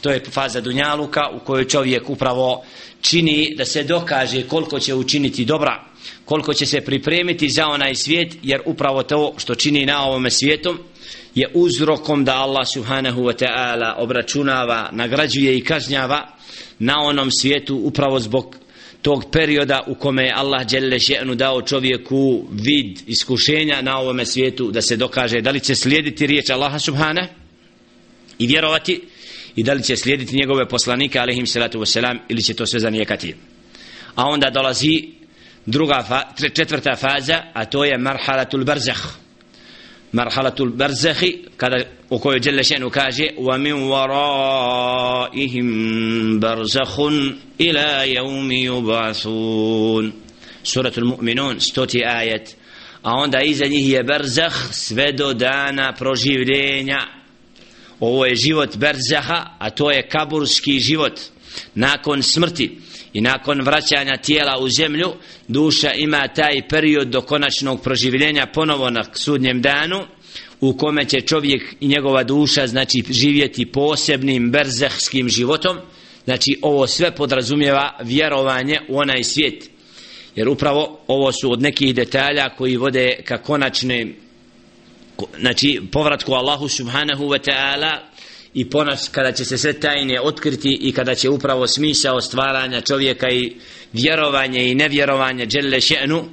to 0.00 0.10
je 0.10 0.22
faza 0.30 0.60
dunjaluka 0.60 1.20
u 1.34 1.44
kojoj 1.44 1.68
čovjek 1.68 2.10
upravo 2.10 2.64
čini 3.00 3.54
da 3.56 3.64
se 3.64 3.82
dokaže 3.82 4.42
koliko 4.48 4.80
će 4.80 4.94
učiniti 4.94 5.44
dobra 5.44 5.89
koliko 6.24 6.54
će 6.54 6.66
se 6.66 6.80
pripremiti 6.80 7.48
za 7.48 7.66
onaj 7.66 7.94
svijet 7.94 8.36
jer 8.42 8.60
upravo 8.66 9.02
to 9.02 9.34
što 9.38 9.54
čini 9.54 9.86
na 9.86 10.04
ovome 10.04 10.30
svijetu 10.30 10.76
je 11.34 11.50
uzrokom 11.54 12.24
da 12.24 12.34
Allah 12.34 12.66
subhanahu 12.74 13.20
wa 13.20 13.44
ta'ala 13.44 13.94
obračunava, 13.98 14.88
nagrađuje 14.92 15.56
i 15.56 15.64
kažnjava 15.64 16.36
na 16.78 16.94
onom 17.02 17.30
svijetu 17.30 17.76
upravo 17.76 18.20
zbog 18.20 18.56
tog 19.02 19.24
perioda 19.32 19.84
u 19.86 19.94
kome 19.94 20.24
je 20.24 20.34
Allah 20.36 20.66
dželle 20.66 20.98
še'nu 20.98 21.34
dao 21.34 21.62
čovjeku 21.62 22.44
vid 22.50 23.00
iskušenja 23.06 23.82
na 23.82 23.98
ovome 23.98 24.26
svijetu 24.26 24.70
da 24.70 24.82
se 24.82 24.96
dokaže 24.96 25.40
da 25.40 25.50
li 25.50 25.60
će 25.60 25.74
slijediti 25.74 26.26
riječ 26.26 26.50
Allaha 26.50 26.78
subhana 26.78 27.28
i 28.38 28.46
vjerovati 28.46 29.00
i 29.56 29.62
da 29.62 29.72
li 29.72 29.82
će 29.82 29.96
slijediti 29.96 30.36
njegove 30.36 30.68
poslanike 30.68 31.18
alaihim 31.18 31.46
salatu 31.46 31.80
wasalam 31.80 32.18
ili 32.28 32.42
će 32.42 32.54
to 32.54 32.66
sve 32.66 32.80
zanijekati. 32.80 33.34
A 34.14 34.24
onda 34.26 34.50
dolazi 34.50 35.19
druga 35.66 36.02
fa, 36.02 36.22
četvrta 36.54 36.96
faza 36.96 37.42
a 37.52 37.64
to 37.64 37.84
je 37.84 37.98
marhalatul 37.98 38.64
barzakh. 38.64 39.20
Marhalatul 40.12 40.70
barzahi, 40.70 41.44
kada 41.56 41.76
u 42.10 42.18
kojoj 42.18 42.40
Jelle 42.44 42.64
Šenu 42.64 42.90
kaže 42.90 43.28
wa 43.38 43.58
min 43.58 43.74
waraihim 43.74 45.68
barzakhun 46.40 47.38
ila 47.58 48.04
yawmi 48.06 48.66
yub'athun. 48.66 50.12
Suratul 50.62 51.04
mu'minun 51.04 51.60
stoti 51.60 52.04
ajet. 52.04 52.56
A 53.02 53.14
onda 53.14 53.40
iza 53.40 53.66
njih 53.66 53.92
je 53.92 54.02
barzakh 54.02 54.54
sve 54.72 55.12
do 55.12 55.34
dana 55.34 55.92
proživljenja. 55.98 57.06
Ovo 58.00 58.26
je 58.26 58.34
život 58.34 58.76
barzaha 58.76 59.56
a 59.58 59.70
to 59.70 59.90
je 59.90 60.08
kaburski 60.08 60.80
život. 60.80 61.20
Nakon 61.74 62.22
smrti 62.22 62.78
i 63.12 63.20
nakon 63.20 63.60
vraćanja 63.60 64.16
tijela 64.16 64.58
u 64.60 64.68
zemlju 64.68 65.12
duša 65.48 65.92
ima 65.92 66.28
taj 66.28 66.68
period 66.68 67.08
do 67.08 67.20
konačnog 67.20 67.82
proživljenja 67.82 68.46
ponovo 68.54 68.90
na 68.90 69.04
sudnjem 69.14 69.62
danu 69.62 70.06
u 70.60 70.76
kome 70.76 71.04
će 71.04 71.20
čovjek 71.20 71.62
i 71.80 71.88
njegova 71.88 72.22
duša 72.22 72.66
znači 72.66 73.04
živjeti 73.10 73.66
posebnim 73.66 74.50
berzehskim 74.50 75.28
životom. 75.28 75.76
Znači 76.24 76.58
ovo 76.62 76.86
sve 76.86 77.14
podrazumijeva 77.14 77.98
vjerovanje 78.02 78.80
u 78.88 78.98
onaj 78.98 79.24
svijet. 79.24 79.70
Jer 80.36 80.48
upravo 80.48 81.00
ovo 81.06 81.32
su 81.32 81.52
od 81.52 81.62
nekih 81.62 81.94
detalja 81.94 82.48
koji 82.48 82.76
vode 82.76 83.22
ka 83.24 83.38
konačne 83.38 84.06
znači 85.40 85.80
povratku 85.92 86.32
Allahu 86.32 86.68
subhanahu 86.68 87.24
wa 87.24 87.50
ta'ala 87.50 87.98
i 88.53 88.69
ponas 88.69 89.09
kada 89.09 89.31
će 89.31 89.45
se 89.45 89.57
sve 89.57 89.73
tajne 89.73 90.21
otkriti 90.21 90.77
i 90.81 90.91
kada 90.91 91.15
će 91.15 91.29
upravo 91.29 91.67
smisao 91.67 92.21
stvaranja 92.21 92.81
čovjeka 92.81 93.29
i 93.29 93.53
vjerovanje 93.93 94.67
i 94.67 94.75
nevjerovanje 94.75 95.45
dželle 95.45 95.77
še'nu 95.77 96.23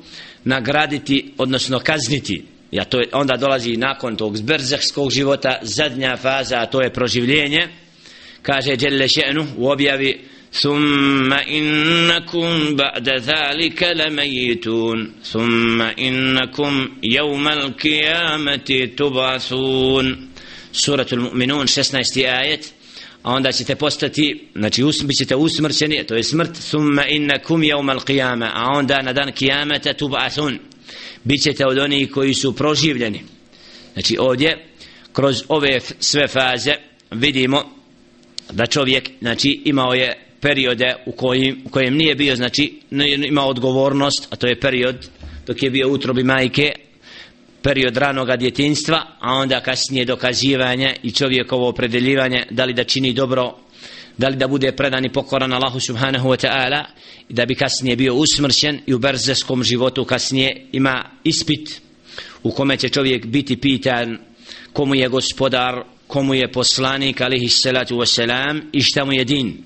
nagraditi 0.45 1.33
odnosno 1.39 1.81
kazniti 1.81 2.45
ja 2.71 2.85
to 2.85 2.99
je, 2.99 3.09
onda 3.13 3.37
dolazi 3.37 3.77
nakon 3.77 4.17
tog 4.17 4.37
zberzahskog 4.37 5.11
života 5.11 5.59
zadnja 5.63 6.17
faza 6.17 6.57
a 6.57 6.67
to 6.67 6.83
je 6.83 6.93
proživljenje 6.93 7.69
kaže 8.43 8.77
dželle 8.77 9.07
še'nu 9.09 9.47
u 9.57 9.69
objavi 9.69 10.21
ثم 10.53 11.33
إنكم 11.33 12.77
بعد 12.77 13.09
ذلك 13.09 13.83
لميتون 13.83 15.13
ثم 15.23 15.83
إنكم 15.83 16.89
يوم 17.03 17.49
القيامة 17.49 18.89
تبعثون 18.97 20.29
suratul 20.78 21.20
mu'minun 21.20 21.68
16. 21.68 22.26
ajet 22.26 22.74
a 23.24 23.32
onda 23.34 23.52
ćete 23.52 23.76
postati 23.76 24.48
znači 24.56 24.84
bit 25.04 25.18
ćete 25.18 25.36
usmrćeni 25.36 26.04
to 26.08 26.16
je 26.16 26.24
smrt 26.24 26.56
summa 26.56 27.06
innakum 27.06 27.62
yawm 27.62 28.00
al-qiyama 28.00 28.50
a 28.54 28.72
onda 28.78 29.02
na 29.02 29.14
dan 29.14 29.32
kijameta 29.32 29.94
tub'athun 29.94 30.58
bit 31.24 31.42
ćete 31.44 31.66
od 31.66 31.78
onih 31.78 32.12
koji 32.12 32.34
su 32.34 32.56
proživljeni 32.56 33.22
znači 33.94 34.18
ovdje 34.20 34.66
kroz 35.14 35.44
ove 35.48 35.80
sve 36.00 36.28
faze 36.28 36.74
vidimo 37.12 37.64
da 38.52 38.66
čovjek 38.66 39.10
znači 39.22 39.62
imao 39.66 39.94
je 39.94 40.28
periode 40.42 40.96
u 41.06 41.12
kojim, 41.12 41.62
u 41.66 41.70
kojem 41.70 41.96
nije 41.96 42.16
bio 42.16 42.36
znači 42.36 42.80
imao 43.28 43.50
odgovornost 43.50 44.28
a 44.30 44.36
to 44.36 44.48
je 44.48 44.60
period 44.60 45.10
dok 45.48 45.64
je 45.64 45.70
bio 45.70 45.90
utrobi 45.90 46.24
majke 46.24 46.74
period 47.62 47.98
ranog 47.98 48.38
djetinstva, 48.38 48.98
a 49.20 49.34
onda 49.34 49.60
kasnije 49.60 50.06
dokazivanje 50.06 50.96
i 51.04 51.12
čovjekovo 51.12 51.70
opredeljivanje 51.70 52.44
da 52.52 52.66
li 52.66 52.74
da 52.74 52.84
čini 52.84 53.14
dobro, 53.14 53.56
da 54.18 54.28
li 54.28 54.36
da 54.36 54.48
bude 54.48 54.72
predan 54.72 55.06
i 55.06 55.14
pokoran 55.14 55.54
Allahu 55.54 55.80
subhanahu 55.80 56.30
wa 56.30 56.48
ta'ala 56.48 56.84
i 57.30 57.34
da 57.34 57.46
bi 57.46 57.56
kasnije 57.56 57.96
bio 57.96 58.14
usmršen 58.14 58.80
i 58.86 58.94
u 58.94 59.00
berzeskom 59.00 59.64
životu 59.64 60.06
kasnije 60.06 60.68
ima 60.72 61.04
ispit 61.24 61.82
u 62.44 62.52
kome 62.52 62.78
će 62.78 62.90
čovjek 62.90 63.26
biti 63.26 63.58
pitan 63.58 64.18
komu 64.74 64.96
je 64.96 65.08
gospodar, 65.10 65.84
komu 66.08 66.34
je 66.34 66.52
poslanik 66.52 67.22
alihi 67.22 67.50
salatu 67.50 67.96
wasalam 67.96 68.62
i 68.74 68.82
šta 68.82 69.06
mu 69.06 69.14
je 69.14 69.24
din. 69.24 69.64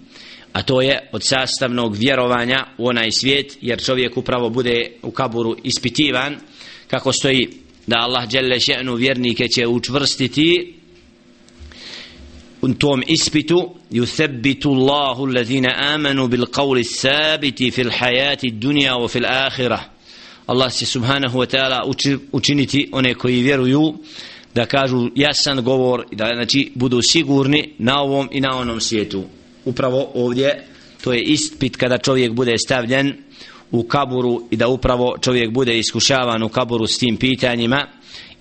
A 0.54 0.62
to 0.63 0.82
je 0.82 1.10
od 1.12 1.23
sastavnog 1.23 1.95
vjerovanja 1.95 2.65
u 2.77 2.88
onaj 2.88 3.12
svijet 3.12 3.58
jer 3.62 3.84
čovjek 3.84 4.17
upravo 4.17 4.49
bude 4.49 4.91
u 5.01 5.12
kaburu 5.12 5.56
ispitivan 5.63 6.36
kako 6.88 7.12
stoji 7.13 7.49
da 7.87 7.97
Allah 7.97 8.27
dželle 8.27 8.59
še'nu 8.59 8.95
vjernike 8.95 9.47
će 9.47 9.67
učvrstiti 9.67 10.73
u 12.61 12.73
tom 12.73 13.03
ispitu 13.07 13.75
yuthabbitu 13.91 14.69
Allahu 14.69 15.25
allazina 15.25 15.73
amanu 15.77 16.27
bil 16.27 16.45
qawli 16.45 16.83
sabiti 16.83 17.71
fil 17.71 17.89
hayati 17.89 18.51
dunya 18.51 18.93
wa 18.93 19.09
fil 19.09 19.25
akhirah. 19.25 19.81
Allah 20.47 20.73
će 20.73 20.85
subhanahu 20.85 21.39
wa 21.39 21.45
ta'ala 21.45 21.93
učiniti 22.31 22.89
one 22.91 23.13
koji 23.13 23.41
vjeruju 23.41 23.93
da 24.55 24.65
kažu 24.65 25.09
jasan 25.15 25.63
govor 25.63 26.05
da 26.11 26.31
znači 26.35 26.71
budu 26.75 27.01
sigurni 27.01 27.73
na 27.77 28.01
ovom 28.01 28.29
i 28.31 28.41
na 28.41 28.57
onom 28.57 28.81
svijetu. 28.81 29.23
Upravo 29.65 30.11
ovdje 30.13 30.67
to 31.03 31.13
je 31.13 31.21
ispit 31.21 31.75
kada 31.75 31.97
čovjek 31.97 32.31
bude 32.31 32.57
stavljen 32.57 33.13
u 33.71 33.84
kaburu 33.84 34.41
i 34.51 34.55
da 34.55 34.67
upravo 34.67 35.17
čovjek 35.21 35.51
bude 35.51 35.79
iskušavan 35.79 36.43
u 36.43 36.49
kaburu 36.49 36.88
s 36.88 36.97
tim 36.97 37.17
pitanjima 37.17 37.88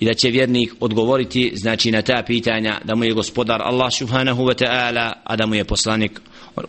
i 0.00 0.04
da 0.04 0.14
će 0.14 0.30
vjernik 0.30 0.72
odgovoriti 0.80 1.52
znači 1.54 1.90
na 1.90 2.02
ta 2.02 2.22
pitanja 2.26 2.80
da 2.84 2.94
mu 2.94 3.04
je 3.04 3.12
gospodar 3.12 3.62
Allah 3.62 3.88
subhanahu 3.98 4.42
wa 4.42 4.64
ta'ala 4.64 5.12
a 5.24 5.36
da 5.36 5.46
mu 5.46 5.54
je 5.54 5.64
poslanik 5.64 6.20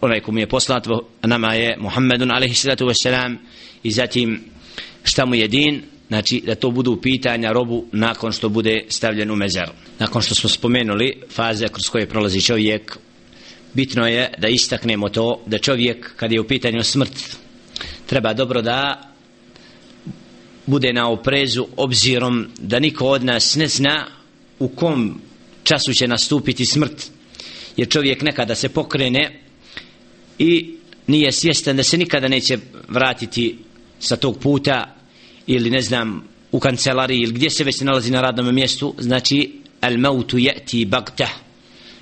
onaj 0.02 0.20
ko 0.20 0.32
mu 0.32 0.40
je 0.40 0.48
poslat 0.48 0.88
nama 1.24 1.54
je 1.54 1.78
Muhammedun 1.80 2.32
alaihi 2.32 2.56
salatu 2.56 2.86
wasalam 2.86 3.36
i 3.84 3.92
zatim 3.92 4.42
šta 5.04 5.26
mu 5.26 5.36
je 5.36 5.48
din 5.48 5.82
znači 6.08 6.44
da 6.46 6.56
to 6.56 6.72
budu 6.72 7.02
pitanja 7.02 7.52
robu 7.52 7.86
nakon 7.92 8.32
što 8.32 8.50
bude 8.50 8.86
stavljen 8.90 9.32
u 9.32 9.36
mezar 9.36 9.72
nakon 10.00 10.22
što 10.22 10.36
smo 10.36 10.50
spomenuli 10.50 11.22
faze 11.30 11.68
kroz 11.68 11.90
koje 11.90 12.06
prolazi 12.06 12.42
čovjek 12.42 12.98
bitno 13.74 14.08
je 14.08 14.34
da 14.38 14.48
istaknemo 14.48 15.10
to 15.10 15.44
da 15.46 15.58
čovjek 15.58 16.16
kad 16.16 16.32
je 16.32 16.42
u 16.42 16.48
pitanju 16.48 16.84
smrt 16.84 17.38
treba 18.12 18.34
dobro 18.34 18.62
da 18.62 19.02
bude 20.66 20.94
na 20.94 21.10
oprezu 21.10 21.68
obzirom 21.78 22.48
da 22.60 22.80
niko 22.80 23.08
od 23.08 23.24
nas 23.24 23.56
ne 23.56 23.68
zna 23.68 24.08
u 24.60 24.68
kom 24.68 25.22
času 25.64 25.94
će 25.94 26.08
nastupiti 26.08 26.66
smrt. 26.66 27.12
Jer 27.78 27.90
čovjek 27.90 28.22
nekada 28.22 28.56
se 28.56 28.70
pokrene 28.70 29.40
i 30.40 30.76
nije 31.08 31.32
svjestan 31.32 31.78
da 31.78 31.84
se 31.84 31.98
nikada 31.98 32.28
neće 32.28 32.58
vratiti 32.88 33.58
sa 34.00 34.16
tog 34.16 34.40
puta 34.40 34.96
ili 35.48 35.70
ne 35.70 35.82
znam 35.82 36.28
u 36.52 36.60
kancelariji 36.60 37.20
ili 37.22 37.34
gdje 37.34 37.50
se 37.50 37.64
već 37.64 37.82
nalazi 37.82 38.12
na 38.12 38.22
radnom 38.22 38.56
mjestu. 38.56 38.96
Znači 39.00 39.52
al 39.82 39.98
mautu 39.98 40.38
yati 40.38 40.88
bagta 40.88 41.30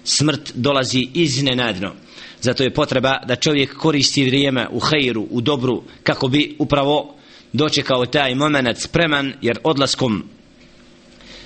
smrt 0.03 0.51
dolazi 0.55 1.07
iznenadno 1.13 1.93
zato 2.41 2.63
je 2.63 2.73
potreba 2.73 3.17
da 3.27 3.35
čovjek 3.35 3.75
koristi 3.77 4.25
vrijeme 4.25 4.67
u 4.71 4.79
hejru, 4.79 5.27
u 5.31 5.41
dobru 5.41 5.83
kako 6.03 6.27
bi 6.27 6.55
upravo 6.59 7.15
dočekao 7.53 8.05
taj 8.05 8.35
moment 8.35 8.77
spreman 8.77 9.33
jer 9.41 9.59
odlaskom 9.63 10.23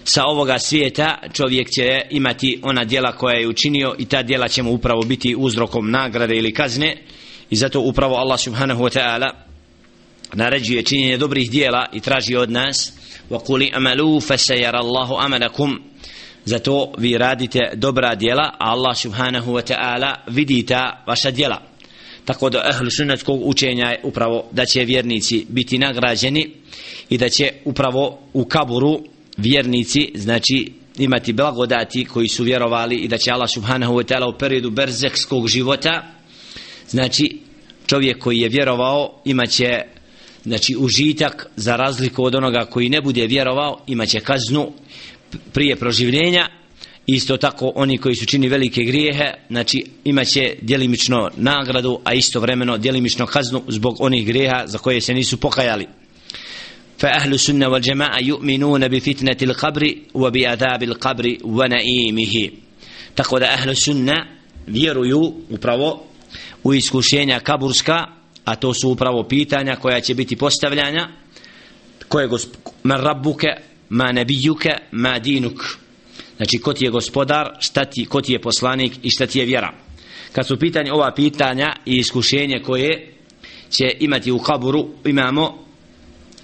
sa 0.04 0.26
ovoga 0.26 0.60
svijeta 0.60 1.18
čovjek 1.34 1.70
će 1.70 2.02
imati 2.10 2.60
ona 2.64 2.84
djela 2.84 3.12
koja 3.12 3.40
je 3.40 3.48
učinio 3.48 3.96
i 4.00 4.06
ta 4.06 4.24
djela 4.24 4.48
će 4.48 4.64
mu 4.64 4.74
upravo 4.74 5.02
biti 5.02 5.36
uzrokom 5.38 5.92
nagrade 5.92 6.36
ili 6.36 6.54
kazne. 6.54 6.98
I 7.50 7.56
zato 7.56 7.80
upravo 7.80 8.16
Allah 8.16 8.40
subhanahu 8.40 8.84
wa 8.84 9.00
ta'ala 9.00 9.30
naređuje 10.34 10.84
činjenje 10.84 11.18
dobrih 11.18 11.52
djela 11.52 11.86
i 11.94 12.00
traži 12.00 12.36
od 12.36 12.52
nas 12.52 12.94
وَقُلِ 13.30 13.72
أَمَلُوا 13.76 14.20
amalu 14.20 14.80
اللَّهُ 14.82 15.26
أَمَلَكُمْ 15.26 15.64
amalakum 15.64 15.93
zato 16.46 16.94
vi 16.98 17.18
radite 17.18 17.60
dobra 17.76 18.16
djela, 18.16 18.44
a 18.44 18.72
Allah 18.72 18.98
subhanahu 18.98 19.52
wa 19.52 19.74
ta'ala 19.74 20.16
vidi 20.28 20.66
ta 20.66 21.04
vaša 21.08 21.32
djela. 21.32 21.74
tako 22.26 22.50
da 22.50 22.70
ehlu 22.70 22.90
sunnetskog 22.90 23.40
učenja 23.44 23.86
je 23.86 24.02
upravo 24.04 24.46
da 24.52 24.66
će 24.66 24.86
vjernici 24.86 25.46
biti 25.50 25.78
nagrađeni 25.78 26.52
i 27.10 27.18
da 27.18 27.30
će 27.30 27.52
upravo 27.66 28.20
u 28.34 28.46
kaburu 28.46 29.04
vjernici 29.38 30.12
znači 30.16 30.72
imati 30.98 31.34
blagodati 31.34 32.06
koji 32.06 32.28
su 32.28 32.44
vjerovali 32.44 32.96
i 32.96 33.08
da 33.08 33.18
će 33.18 33.32
Allah 33.32 33.50
subhanahu 33.54 33.94
wa 33.94 34.14
ta'ala 34.14 34.36
u 34.36 34.38
periodu 34.38 34.70
berzekskog 34.70 35.48
života 35.48 36.04
znači 36.90 37.40
čovjek 37.86 38.20
koji 38.20 38.38
je 38.38 38.50
vjerovao 38.50 39.22
imaće 39.26 39.82
znači 40.44 40.76
užitak 40.80 41.48
za 41.56 41.76
razliku 41.76 42.24
od 42.24 42.36
onoga 42.36 42.66
koji 42.66 42.90
ne 42.90 43.02
bude 43.02 43.28
vjerovao 43.28 43.80
imaće 43.88 44.20
kaznu 44.20 44.72
prije 45.53 45.77
proživljenja 45.77 46.49
isto 47.07 47.37
tako 47.37 47.73
oni 47.75 47.99
koji 47.99 48.15
su 48.15 48.27
čini 48.27 48.49
velike 48.49 48.83
grijehe 48.83 49.33
znači 49.51 49.85
imaće 50.05 50.55
djelimično 50.63 51.31
nagradu 51.37 52.01
a 52.05 52.15
istovremeno 52.15 52.79
djelimično 52.79 53.27
kaznu 53.27 53.63
zbog 53.69 53.97
onih 54.01 54.27
grijeha 54.27 54.67
za 54.67 54.79
koje 54.79 55.01
se 55.01 55.15
nisu 55.15 55.37
pokajali 55.37 55.87
فأهل 56.99 57.35
السنة 57.35 57.69
والجماعة 57.69 58.19
يؤمنون 58.19 58.89
بفتنة 58.89 59.37
القبر 59.43 59.95
وبعذاب 60.15 60.83
القبر 60.83 61.37
ونعيمه 61.45 62.51
تقول 63.17 63.43
أهل 63.43 63.71
السنة 63.71 64.27
vjeruju 64.67 65.33
upravo 65.51 66.05
u 66.65 66.75
iskušenja 66.75 67.41
kaburska 67.41 68.07
a 68.45 68.57
to 68.57 68.75
su 68.75 68.91
upravo 68.91 69.23
pitanja 69.29 69.77
koja 69.77 70.01
će 70.01 70.15
biti 70.15 70.37
postavljanja 70.37 71.09
koje 72.09 72.27
gosp 72.27 72.55
man 72.83 73.01
rabbuke 73.01 73.49
ma 73.90 74.12
nabijuka 74.12 74.78
ma 74.92 75.20
dinuk. 75.20 75.78
Znači 76.38 76.58
ko 76.58 76.74
ti 76.74 76.86
je 76.86 76.92
gospodar 76.92 77.58
šta 77.60 77.86
ti, 77.86 78.06
ko 78.06 78.22
ti 78.22 78.34
je 78.34 78.42
poslanik 78.42 78.94
i 79.04 79.10
šta 79.10 79.28
ti 79.28 79.40
je 79.40 79.46
vjera. 79.46 79.74
Kad 80.32 80.48
su 80.48 80.60
pitanje 80.60 80.92
ova 80.92 81.14
pitanja 81.16 81.76
i 81.86 81.96
iskušenje 81.96 82.62
koje 82.66 83.14
će 83.70 83.86
imati 84.00 84.32
u 84.32 84.40
kaburu 84.40 84.88
imamo 85.06 85.64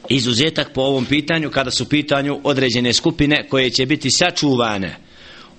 izuzetak 0.10 0.74
po 0.74 0.82
ovom 0.82 1.06
pitanju 1.06 1.50
kada 1.50 1.72
su 1.72 1.90
pitanju 1.90 2.40
određene 2.44 2.94
skupine 2.94 3.48
koje 3.48 3.70
će 3.70 3.86
biti 3.86 4.12
sačuvane 4.12 4.96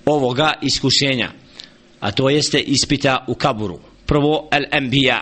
ovoga 0.05 0.53
iskušenja 0.61 1.31
a 1.99 2.11
to 2.11 2.29
jeste 2.29 2.59
ispita 2.59 3.25
u 3.27 3.35
kaburu 3.35 3.79
prvo 4.05 4.49
al-anbiya 4.51 5.19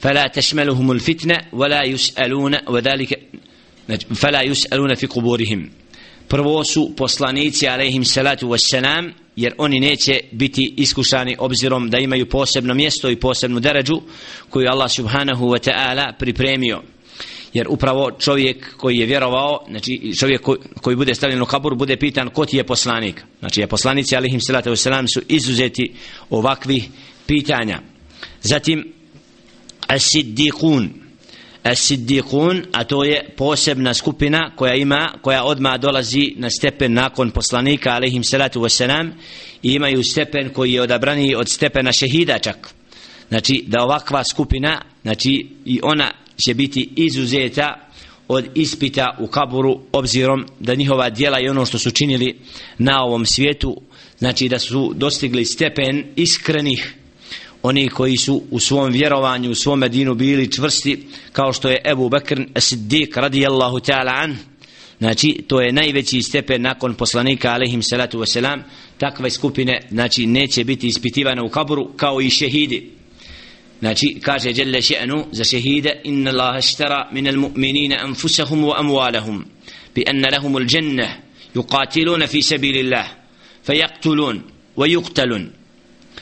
fala 0.00 0.28
tashmaluhum 0.28 0.90
al-fitna 0.90 1.34
wala 1.52 1.84
yus'aluna 1.84 2.64
wadalike 2.66 3.14
znači, 3.90 4.06
fela 4.14 4.44
yus'aluna 4.44 4.98
fi 4.98 5.06
kuburihim 5.06 5.70
prvo 6.30 6.64
su 6.64 6.92
poslanici 6.96 7.68
alaihim 7.68 8.04
salatu 8.04 8.48
wassalam 8.48 9.12
jer 9.36 9.54
oni 9.58 9.80
neće 9.80 10.20
biti 10.32 10.74
iskušani 10.76 11.36
obzirom 11.38 11.90
da 11.90 11.98
imaju 11.98 12.28
posebno 12.28 12.74
mjesto 12.74 13.10
i 13.10 13.16
posebnu 13.16 13.60
deređu 13.60 14.00
koju 14.50 14.68
Allah 14.70 14.90
subhanahu 14.90 15.46
wa 15.46 15.70
ta'ala 15.70 16.12
pripremio. 16.18 16.82
Jer 17.52 17.66
upravo 17.68 18.10
čovjek 18.10 18.76
koji 18.76 18.96
je 18.96 19.06
vjerovao 19.06 19.64
znači 19.70 20.12
čovjek 20.20 20.40
koji, 20.40 20.58
koji 20.80 20.96
bude 20.96 21.14
stavljen 21.14 21.42
u 21.42 21.46
kabur 21.46 21.74
bude 21.74 21.96
pitan 21.96 22.30
ko 22.30 22.46
ti 22.46 22.56
je 22.56 22.64
poslanik. 22.64 23.22
Znači 23.38 23.60
je 23.60 23.66
poslanici 23.66 24.16
alaihim 24.16 24.40
salatu 24.40 24.70
wassalam 24.70 25.06
su 25.14 25.20
izuzeti 25.28 25.92
ovakvih 26.30 26.88
pitanja. 27.26 27.80
Zatim 28.42 28.92
as-siddiqun 29.88 30.88
as-siddiqun 31.64 32.66
a 32.72 32.84
to 32.84 33.04
je 33.04 33.34
posebna 33.36 33.94
skupina 33.94 34.50
koja 34.56 34.74
ima 34.74 35.12
koja 35.22 35.44
odma 35.44 35.78
dolazi 35.78 36.34
na 36.36 36.50
stepen 36.50 36.92
nakon 36.92 37.30
poslanika 37.30 37.90
alaihim 37.90 38.24
salatu 38.24 38.60
vesselam 38.60 39.12
i 39.62 39.72
imaju 39.72 40.04
stepen 40.04 40.50
koji 40.52 40.72
je 40.72 40.82
odabrani 40.82 41.34
od 41.34 41.48
stepena 41.48 41.92
šehida 41.92 42.38
čak. 42.38 42.74
Znači 43.28 43.64
da 43.66 43.82
ovakva 43.82 44.24
skupina 44.24 44.82
znači 45.02 45.46
i 45.64 45.80
ona 45.82 46.10
će 46.46 46.54
biti 46.54 46.88
izuzeta 46.96 47.90
od 48.28 48.48
ispita 48.54 49.16
u 49.20 49.26
kaburu 49.26 49.80
obzirom 49.92 50.46
da 50.60 50.74
njihova 50.74 51.10
djela 51.10 51.40
i 51.40 51.48
ono 51.48 51.66
što 51.66 51.78
su 51.78 51.90
činili 51.90 52.38
na 52.78 53.02
ovom 53.04 53.26
svijetu 53.26 53.80
znači 54.18 54.48
da 54.48 54.58
su 54.58 54.92
dostigli 54.96 55.44
stepen 55.44 56.04
iskrenih 56.16 56.94
oni 57.62 57.88
koji 57.88 58.16
su 58.16 58.42
u 58.50 58.60
svom 58.60 58.92
vjerovanju 58.92 59.50
u 59.50 59.54
svom 59.54 59.80
dinu 59.80 60.14
bili 60.14 60.52
čvrsti 60.52 61.06
kao 61.32 61.52
što 61.52 61.70
je 61.70 61.82
Ebu 61.84 62.08
Bekr 62.08 62.40
Siddiq 62.54 63.20
radijallahu 63.20 63.76
ta'ala 63.76 64.22
an. 64.22 64.36
Znači 64.98 65.44
to 65.48 65.60
je 65.60 65.72
najveći 65.72 66.22
stepen 66.22 66.62
nakon 66.62 66.94
poslanika 66.94 67.52
alaihim 67.52 67.82
salatu 67.82 68.18
wasalam. 68.18 68.60
Takve 68.98 69.30
skupine 69.30 69.80
znači 69.90 70.26
neće 70.26 70.64
biti 70.64 70.86
ispitivane 70.86 71.42
u 71.42 71.48
kaburu 71.48 71.92
kao 71.96 72.20
i 72.20 72.30
šehidi. 72.30 72.90
Znači 73.80 74.18
kaže 74.22 74.52
Jelle 74.54 74.78
še'nu 74.78 75.24
za 75.32 75.44
šehide 75.44 76.00
inna 76.04 76.30
Allah 76.30 76.64
štara 76.64 77.08
minal 77.12 77.34
mu'minina 77.34 78.04
anfusahum 78.04 78.64
wa 78.64 78.74
amwalahum 78.78 79.44
bi 79.94 80.04
anna 80.06 80.28
lahumul 80.32 80.66
jannah 80.70 81.10
yuqatiluna 81.54 82.26
fi 82.26 82.42
sabilillah 82.42 83.06
fayaktulun 83.66 84.40
wa 84.76 84.86
yuqtalun 84.86 85.59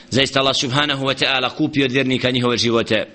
zaista 0.09 0.39
Allah 0.39 0.55
subhanahu 0.55 1.05
wa 1.05 1.13
ta'ala 1.23 1.49
kupio 1.55 1.85
od 1.85 1.91
vjernika 1.91 2.31
njihove 2.31 2.57
živote 2.57 3.07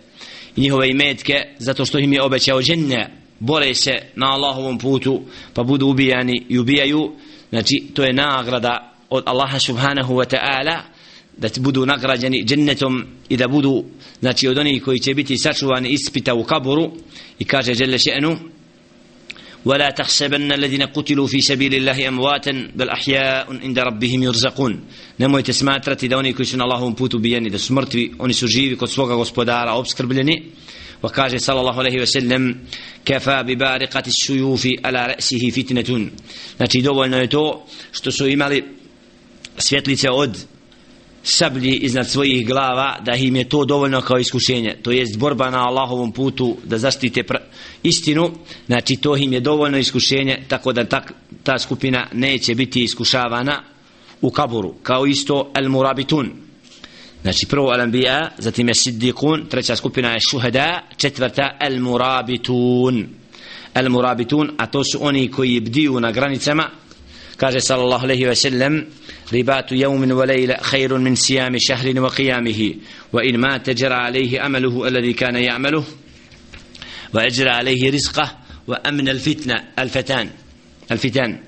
i 0.56 0.60
njihove 0.60 0.90
imetke 0.90 1.34
zato 1.58 1.84
što 1.84 1.98
im 1.98 2.12
je 2.12 2.22
obećao 2.22 2.62
dženne. 2.62 3.10
Bore 3.40 3.74
se 3.74 3.92
na 4.16 4.26
Allahovom 4.26 4.78
putu 4.78 5.22
pa 5.54 5.62
budu 5.62 5.86
ubijani 5.86 6.46
i 6.48 6.58
ubijaju. 6.58 7.12
Znači 7.50 7.82
to 7.94 8.04
je 8.04 8.12
nagrada 8.12 8.94
od 9.10 9.22
Allaha 9.26 9.58
subhanahu 9.58 10.14
wa 10.14 10.36
ta'ala 10.36 10.78
da 11.36 11.48
budu 11.60 11.86
nagrađeni 11.86 12.44
džennetom 12.44 13.04
i 13.28 13.36
da 13.36 13.48
budu 13.48 13.84
znači 14.20 14.48
od 14.48 14.58
onih 14.58 14.82
koji 14.82 14.98
će 14.98 15.14
biti 15.14 15.38
sačuvani 15.38 15.88
ispita 15.88 16.34
u 16.34 16.44
kaburu 16.44 16.92
i 17.38 17.44
kaže 17.44 17.72
Jelle 17.76 17.98
še'nu 17.98 18.36
ولا 19.65 19.89
تحسبن 19.89 20.51
الذين 20.51 20.83
قتلوا 20.83 21.27
في 21.27 21.41
سبيل 21.41 21.75
الله 21.75 22.07
امواتا 22.07 22.71
بل 22.75 22.89
احياء 22.89 23.59
عند 23.63 23.79
ربهم 23.79 24.23
يرزقون 24.23 24.83
nemojte 25.19 25.53
smatrati 25.53 26.07
da 26.07 26.17
oni 26.17 26.33
koji 26.33 26.45
su 26.45 26.57
na 26.57 26.63
Allahovom 26.63 26.95
putu 26.95 27.19
bijeni 27.19 27.49
da 27.49 27.57
su 27.57 27.73
mrtvi 27.73 28.11
oni 28.19 28.33
su 28.33 28.47
živi 28.47 28.77
kod 28.77 28.89
svoga 28.91 29.15
gospodara 29.15 29.73
obskrbljeni 29.73 30.43
wa 31.01 31.09
kaže 31.09 31.39
sallallahu 31.39 31.79
alejhi 31.79 31.99
ve 31.99 32.05
sellem 32.05 32.61
kafa 33.03 33.43
bi 33.43 33.55
bariqati 33.55 34.11
suyufi 34.25 34.77
ala 34.83 35.07
ra'sihi 35.07 35.53
fitnatun 35.53 36.09
znači 36.57 36.81
dovoljno 36.81 37.17
je 37.17 37.29
to 37.29 37.65
što 37.91 38.11
su 38.11 38.27
imali 38.27 38.63
svjetlice 39.57 40.09
od 40.09 40.37
sablji 41.24 41.76
iznad 41.76 42.10
svojih 42.10 42.46
glava 42.46 42.98
da 43.04 43.14
im 43.14 43.36
je 43.36 43.48
to 43.48 43.64
dovoljno 43.64 44.00
kao 44.00 44.18
iskušenje. 44.18 44.76
To 44.82 44.90
jest 44.90 45.18
borba 45.18 45.50
na 45.50 45.66
Allahovom 45.68 46.12
putu 46.12 46.56
da 46.64 46.78
zaštite 46.78 47.22
istinu. 47.82 48.30
Znači 48.66 48.96
to 48.96 49.16
im 49.16 49.32
je 49.32 49.40
dovoljno 49.40 49.78
iskušenje 49.78 50.38
tako 50.48 50.72
da 50.72 50.84
ta, 50.84 51.02
ta 51.42 51.58
skupina 51.58 52.06
neće 52.12 52.54
biti 52.54 52.82
iskušavana 52.82 53.74
u 54.24 54.30
kaburu 54.30 54.74
kao 54.82 55.06
isto 55.06 55.50
al 55.54 55.68
murabitun 55.68 56.30
znači 57.22 57.46
prvo 57.48 57.70
al 57.70 57.80
anbiya 57.80 58.28
zatim 58.38 58.68
je 58.68 58.74
siddiqun 58.74 59.48
treća 59.48 59.76
skupina 59.76 60.08
je 60.10 60.20
shuhada 60.30 60.82
četvrta 60.96 61.56
al 61.60 61.80
murabitun 61.80 63.06
al 63.74 63.88
murabitun 63.88 64.50
a 64.58 64.66
to 64.66 64.84
su 64.84 64.98
oni 65.00 65.30
koji 65.30 65.60
bdiju 65.60 66.00
na 66.00 66.12
granicama 66.12 66.70
kaže 67.36 67.60
sallallahu 67.60 68.04
alejhi 68.04 68.24
ve 68.24 68.34
sellem 68.34 68.86
ربات 69.33 69.71
يوم 69.71 70.11
وليلة 70.11 70.57
خير 70.61 70.97
من 70.97 71.15
صيام 71.15 71.55
شهر 71.59 71.99
وقيامه 71.99 72.73
وإن 73.13 73.37
ما 73.37 73.57
تجرى 73.57 73.93
عليه 73.93 74.45
أمله 74.45 74.87
الذي 74.87 75.13
كان 75.13 75.35
يعمله 75.35 75.83
وأجرى 77.13 77.49
عليه 77.49 77.91
رزقه 77.91 78.37
وأمن 78.67 79.09
الفتنة 79.09 79.63
الفتان 79.79 80.29
الفتان 80.91 81.39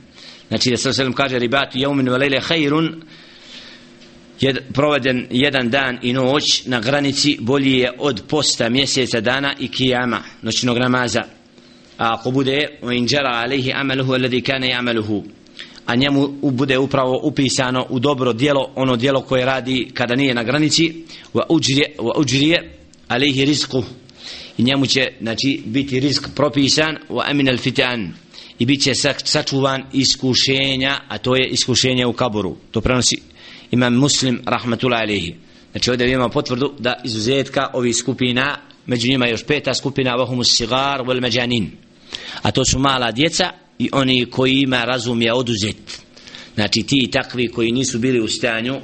Znači 0.51 0.69
da 0.69 0.77
sallam 0.77 1.13
kaže 1.13 1.39
ribatu 1.39 1.77
jeumin 1.77 2.07
wa 2.09 2.17
lejle 2.17 2.39
hajrun 2.39 3.03
jed, 4.41 4.57
proveden 4.73 5.27
jedan 5.29 5.69
dan 5.69 5.99
i 6.01 6.13
noć 6.13 6.65
na 6.65 6.79
granici 6.79 7.37
bolji 7.39 7.71
je 7.71 7.91
od 7.97 8.23
posta 8.27 8.69
mjeseca 8.69 9.21
dana 9.21 9.53
i 9.59 9.67
kijama 9.67 10.23
noćnog 10.41 10.77
namaza 10.77 11.21
a 11.97 12.13
ako 12.13 12.31
bude 12.31 12.67
u 12.81 12.91
inđara 12.91 13.29
alaihi 13.29 13.71
amaluhu 13.73 14.13
alladhi 14.13 14.41
kana 14.41 14.67
ya'maluhu 14.67 15.23
a 15.86 15.94
njemu 15.96 16.28
bude 16.42 16.78
upravo 16.78 17.20
upisano 17.22 17.86
u 17.88 17.98
dobro 17.98 18.32
dijelo 18.32 18.70
ono 18.74 18.96
dijelo 18.96 19.20
koje 19.20 19.44
radi 19.44 19.90
kada 19.94 20.14
nije 20.14 20.34
na 20.34 20.42
granici. 20.42 20.94
Wa 21.34 21.42
ujrije 21.48 21.94
wa 21.98 22.18
ujrije 22.18 22.78
alayhi 23.08 23.44
rizqu. 23.44 23.82
I 24.58 24.62
njemu 24.62 24.86
će 24.86 25.08
znači 25.20 25.62
biti 25.66 26.00
rizk 26.00 26.28
propisan. 26.34 26.96
Wa 27.08 27.30
amin 27.30 27.48
al 27.48 27.58
fitan 27.58 28.12
i 28.58 28.66
bit 28.66 28.82
će 28.82 28.92
sačuvan 29.24 29.84
iskušenja 29.92 31.00
a 31.08 31.18
to 31.18 31.36
je 31.36 31.48
iskušenje 31.48 32.06
u 32.06 32.12
kaburu 32.12 32.56
to 32.70 32.80
prenosi 32.80 33.16
imam 33.70 33.94
muslim 33.94 34.42
rahmatullahi 34.46 35.02
alejhi 35.02 35.34
znači 35.70 35.90
ovdje 35.90 36.12
imamo 36.12 36.28
potvrdu 36.28 36.74
da 36.78 37.00
izuzetka 37.04 37.70
ovih 37.72 37.96
skupina 37.96 38.58
među 38.86 39.08
njima 39.08 39.28
još 39.28 39.44
peta 39.44 39.74
skupina 39.74 40.14
vahumus 40.14 40.56
sigar 40.56 41.02
vel 41.06 41.20
međanin 41.20 41.70
a 42.42 42.50
to 42.50 42.64
su 42.64 42.78
mala 42.78 43.12
djeca 43.12 43.50
i 43.78 43.88
oni 43.92 44.26
koji 44.30 44.60
ima 44.60 44.84
razum 44.84 45.22
je 45.22 45.32
oduzet. 45.32 46.02
Znači 46.54 46.82
ti 46.82 47.08
takvi 47.12 47.48
koji 47.48 47.72
nisu 47.72 47.98
bili 47.98 48.20
u 48.20 48.28
stanju 48.28 48.80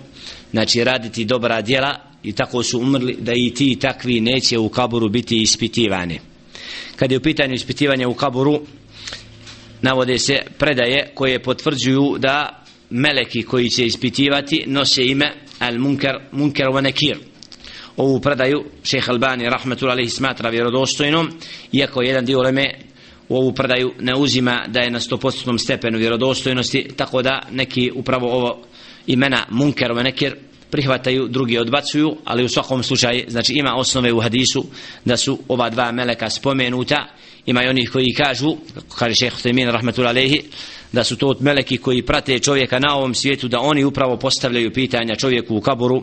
znači 0.50 0.84
raditi 0.84 1.24
dobra 1.24 1.62
djela 1.62 1.94
i 2.22 2.32
tako 2.32 2.62
su 2.62 2.80
umrli 2.80 3.16
da 3.20 3.32
i 3.36 3.54
ti 3.54 3.76
takvi 3.80 4.20
neće 4.20 4.58
u 4.58 4.68
kaburu 4.68 5.08
biti 5.08 5.42
ispitivani. 5.42 6.20
Kad 6.96 7.12
je 7.12 7.18
u 7.18 7.22
pitanju 7.22 7.54
ispitivanja 7.54 8.08
u 8.08 8.14
kaburu 8.14 8.60
navode 9.82 10.18
se 10.18 10.38
predaje 10.58 11.10
koje 11.14 11.42
potvrđuju 11.42 12.16
da 12.18 12.64
meleki 12.90 13.42
koji 13.42 13.70
će 13.70 13.86
ispitivati 13.86 14.64
nose 14.66 15.06
ime 15.06 15.32
al 15.58 15.78
munkar 15.78 16.18
munkar 16.32 16.66
wa 16.66 16.80
nakir. 16.80 17.16
Ovu 17.96 18.20
predaju 18.20 18.64
šeha 18.82 19.12
Albani 19.12 19.44
rahmetullahi 19.44 20.08
smatra 20.08 20.50
vjerodostojnom 20.50 21.30
iako 21.72 22.02
jedan 22.02 22.24
dio 22.24 22.40
leme 22.40 22.74
u 23.28 23.36
ovu 23.36 23.52
predaju 23.52 23.92
ne 24.00 24.14
uzima 24.14 24.64
da 24.68 24.80
je 24.80 24.90
na 24.90 25.00
100% 25.00 25.58
stepenu 25.58 25.98
vjerodostojnosti 25.98 26.88
tako 26.96 27.22
da 27.22 27.42
neki 27.50 27.92
upravo 27.94 28.32
ovo 28.32 28.62
imena 29.06 29.46
munkar 29.50 29.90
wa 29.90 30.32
prihvataju, 30.72 31.28
drugi 31.28 31.58
odbacuju, 31.58 32.16
ali 32.24 32.44
u 32.44 32.48
svakom 32.48 32.82
slučaju, 32.82 33.24
znači 33.28 33.52
ima 33.52 33.74
osnove 33.76 34.12
u 34.12 34.20
hadisu 34.20 34.64
da 35.04 35.16
su 35.16 35.38
ova 35.48 35.70
dva 35.70 35.92
meleka 35.92 36.30
spomenuta, 36.30 37.06
ima 37.46 37.64
i 37.64 37.68
onih 37.68 37.90
koji 37.92 38.14
kažu, 38.16 38.56
kaže 38.98 39.14
šeheh 39.14 39.42
Temin 39.42 39.68
rahmetullahi, 39.68 40.42
da 40.92 41.04
su 41.04 41.16
to 41.16 41.26
od 41.26 41.42
meleki 41.42 41.76
koji 41.76 42.02
prate 42.02 42.38
čovjeka 42.38 42.78
na 42.78 42.96
ovom 42.96 43.14
svijetu, 43.14 43.48
da 43.48 43.60
oni 43.60 43.84
upravo 43.84 44.16
postavljaju 44.16 44.72
pitanja 44.72 45.16
čovjeku 45.16 45.56
u 45.56 45.60
kaburu, 45.60 46.02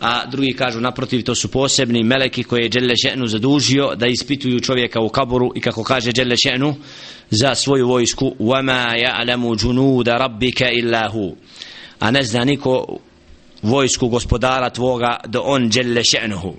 a 0.00 0.26
drugi 0.26 0.52
kažu 0.52 0.80
naprotiv 0.80 1.22
to 1.22 1.34
su 1.34 1.48
posebni 1.48 2.02
meleki 2.04 2.42
koje 2.44 2.62
je 2.62 2.68
Đelle 2.68 2.94
Še'nu 2.94 3.26
zadužio 3.26 3.94
da 3.94 4.06
ispituju 4.06 4.60
čovjeka 4.60 5.00
u 5.00 5.08
kaburu 5.08 5.52
i 5.54 5.60
kako 5.60 5.84
kaže 5.84 6.12
Đelle 6.12 6.36
Še'nu 6.36 6.74
za 7.30 7.54
svoju 7.54 7.88
vojsku 7.88 8.34
وَمَا 8.38 8.94
يَعْلَمُ 8.94 9.56
جُنُودَ 9.56 10.08
رَبِّكَ 10.08 10.62
إِلَّا 10.62 11.08
هُ 11.08 11.34
a 12.00 12.10
ne 12.10 12.22
zna 12.22 12.44
niko 12.44 12.98
vojsku 13.62 14.08
gospodara 14.08 14.70
tvoga 14.70 15.20
da 15.26 15.40
on 15.42 15.68
Đelle 15.68 16.02
Še'nuhu 16.02 16.52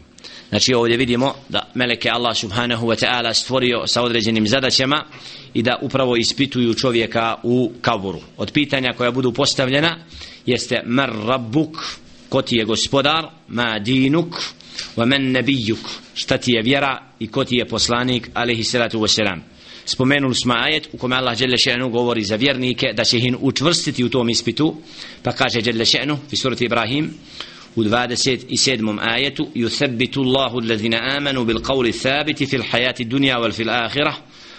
znači 0.50 0.74
ovdje 0.74 0.98
vidimo 0.98 1.34
da 1.50 1.72
meleke 1.74 2.10
Allah 2.10 2.38
subhanahu 2.38 2.88
wa 2.88 3.06
ta'ala 3.06 3.34
stvorio 3.34 3.88
sa 3.88 4.02
određenim 4.02 4.48
zadaćama 4.48 5.06
i 5.54 5.62
da 5.62 5.80
upravo 5.82 6.16
ispituju 6.16 6.74
čovjeka 6.74 7.36
u 7.44 7.72
kaburu 7.82 8.20
od 8.38 8.52
pitanja 8.52 8.94
koja 8.98 9.12
budu 9.12 9.32
postavljena 9.32 9.98
jeste 10.46 10.82
mar 10.86 11.12
rabbuk 11.28 11.78
ko 12.29 12.43
ti 12.43 12.57
je 12.57 12.65
gospodar? 12.65 13.31
Ma 13.49 13.79
dinuk. 13.79 14.43
Wa 14.97 15.07
men 15.07 15.33
nebijuk 15.33 15.91
šta 16.15 16.39
ti 16.39 16.53
je 16.53 16.63
vjera 16.63 17.03
i 17.19 17.27
ko 17.27 17.45
ti 17.45 17.57
je 17.57 17.69
poslanik? 17.69 18.31
Alaihi 18.35 18.65
salatu 18.65 19.01
wasalam 19.01 19.41
spomenuli 19.89 20.35
smo 20.35 20.55
ajet 20.55 20.89
u 20.93 20.99
kome 20.99 21.17
Allah 21.17 21.37
dželle 21.37 21.57
še'nu 21.57 21.91
govori 21.91 22.25
za 22.25 22.37
vjernike 22.37 22.93
da 22.93 23.05
će 23.05 23.19
ih 23.19 23.35
učvrstiti 23.41 24.05
u 24.05 24.09
tom 24.09 24.29
ispitu. 24.29 24.77
Pa 25.23 25.33
kaže 25.33 25.61
dželle 25.61 25.85
še'nu 25.85 26.17
u 26.33 26.37
surati 26.37 26.65
Ibrahim 26.65 27.11
u 27.77 27.83
27. 27.83 28.99
ajetu 29.01 29.49
yuthabbitu 29.55 30.21
Allahu 30.21 30.59
alladhina 30.59 31.17
amanu 31.17 31.45
bil 31.45 31.59
qawli 31.59 32.03
thabiti 32.03 32.47
fil 32.47 32.63
hayati 32.71 33.05
dunya 33.05 33.37
wal 33.39 33.53
fil 33.53 33.71
akhirah. 33.71 34.15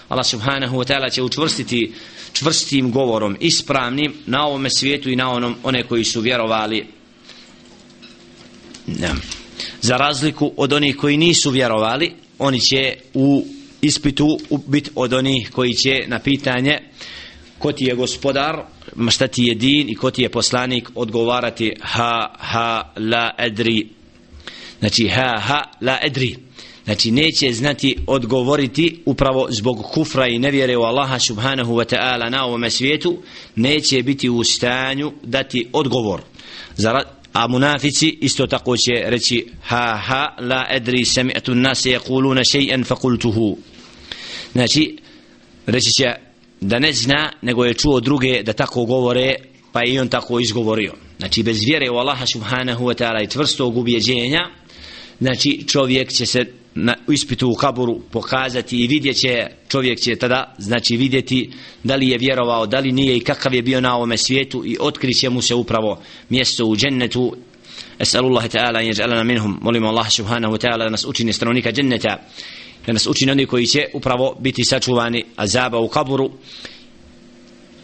Allah 0.09 0.25
subhanahu 0.25 0.77
wa 0.77 0.85
ta'ala 0.85 1.09
će 1.09 1.21
učvrstiti 1.21 1.91
čvrstim 2.33 2.91
govorom 2.91 3.37
ispravnim 3.39 4.13
na 4.25 4.45
ovom 4.45 4.69
svijetu 4.69 5.09
i 5.09 5.15
na 5.15 5.31
onom 5.31 5.55
one 5.63 5.83
koji 5.83 6.03
su 6.03 6.21
vjerovali 6.21 6.85
Ja. 9.01 9.15
za 9.81 9.97
razliku 9.97 10.53
od 10.57 10.73
onih 10.73 10.95
koji 10.95 11.17
nisu 11.17 11.49
vjerovali 11.49 12.11
oni 12.39 12.59
će 12.59 12.95
u 13.13 13.45
ispitu 13.81 14.39
biti 14.67 14.89
od 14.95 15.13
onih 15.13 15.51
koji 15.51 15.73
će 15.73 16.03
na 16.07 16.19
pitanje 16.19 16.79
ko 17.59 17.71
ti 17.71 17.85
je 17.85 17.95
gospodar 17.95 18.65
šta 19.09 19.27
ti 19.27 19.43
je 19.43 19.55
din 19.55 19.89
i 19.89 19.95
ko 19.95 20.11
ti 20.11 20.21
je 20.21 20.29
poslanik 20.29 20.89
odgovarati 20.95 21.73
ha 21.81 22.33
ha 22.39 22.93
la 22.97 23.31
edri. 23.37 23.87
Znači 24.79 25.07
ha 25.07 25.39
ha 25.39 25.63
la 25.81 25.97
edri. 26.03 26.35
Znači 26.83 27.11
neće 27.11 27.53
znati 27.53 27.95
odgovoriti 28.07 29.01
upravo 29.05 29.47
zbog 29.49 29.83
kufra 29.93 30.27
i 30.27 30.39
nevjere 30.39 30.77
u 30.77 30.81
Allaha 30.81 31.19
subhanahu 31.19 31.73
wa 31.73 31.95
ta'ala 31.95 32.29
na 32.29 32.45
ovome 32.45 32.69
svijetu 32.69 33.17
neće 33.55 34.03
biti 34.03 34.29
u 34.29 34.43
stanju 34.43 35.11
dati 35.23 35.67
odgovor. 35.73 36.21
Za 36.75 37.03
a 37.33 37.47
munafici 37.47 38.17
isto 38.21 38.47
tako 38.47 38.77
će 38.77 39.03
reći 39.05 39.45
ha 39.63 40.01
ha 40.05 40.35
la 40.39 40.65
edri 40.69 41.05
sami'tu 41.05 41.53
nas 41.53 41.85
yaquluna 41.85 42.43
shay'an 42.53 42.85
fakultuhu 42.85 43.57
znači 44.51 44.97
reći 45.65 45.91
će 45.91 46.13
da 46.61 46.79
ne 46.79 46.93
zna 46.93 47.31
nego 47.41 47.65
je 47.65 47.73
čuo 47.73 47.99
druge 47.99 48.43
da 48.43 48.53
tako 48.53 48.85
govore 48.85 49.35
pa 49.71 49.85
i 49.85 49.99
on 49.99 50.07
tako 50.07 50.39
izgovorio. 50.39 50.93
Znači 51.17 51.43
bez 51.43 51.57
vjere 51.65 51.89
u 51.89 51.95
Allaha 51.95 52.25
subhanahu 52.25 52.85
wa 52.85 53.03
ta'ala 53.03 53.23
i 53.23 53.27
tvrstog 53.27 53.77
ubjeđenja 53.77 54.49
znači 55.19 55.63
čovjek 55.67 56.11
će 56.11 56.25
se 56.25 56.45
na 56.75 56.95
ispitu 57.11 57.49
u 57.49 57.55
kaburu 57.55 57.99
pokazati 58.11 58.77
i 58.77 58.87
vidjet 58.87 59.17
će 59.17 59.47
čovjek 59.67 59.99
će 59.99 60.15
tada 60.15 60.55
znači 60.57 60.97
vidjeti 60.97 61.51
da 61.83 61.95
li 61.95 62.07
je 62.07 62.17
vjerovao 62.17 62.65
da 62.65 62.79
li 62.79 62.91
nije 62.91 63.17
i 63.17 63.23
kakav 63.23 63.53
je 63.53 63.61
bio 63.61 63.81
na 63.81 63.95
ovome 63.95 64.17
svijetu 64.17 64.65
i 64.65 64.77
otkriće 64.79 65.29
mu 65.29 65.41
se 65.41 65.55
upravo 65.55 66.01
mjesto 66.29 66.65
u 66.65 66.75
džennetu. 66.75 67.35
Esalullah 67.99 68.45
ta'ala 68.45 68.81
in 68.81 68.87
jeđalana 68.87 69.23
minhum. 69.23 69.59
Molimo 69.61 69.87
Allah 69.87 70.11
subhanahu 70.11 70.53
wa 70.53 70.67
ta'ala 70.67 70.83
da 70.83 70.89
nas 70.89 71.05
učini 71.05 71.33
stanovnika 71.33 71.71
dženneta 71.71 72.17
da 72.87 72.93
nas 72.93 73.07
učini 73.07 73.31
oni 73.31 73.45
koji 73.45 73.65
će 73.65 73.85
upravo 73.93 74.35
biti 74.39 74.63
sačuvani 74.63 75.23
azaba 75.35 75.77
u 75.77 75.87
kaburu 75.87 76.31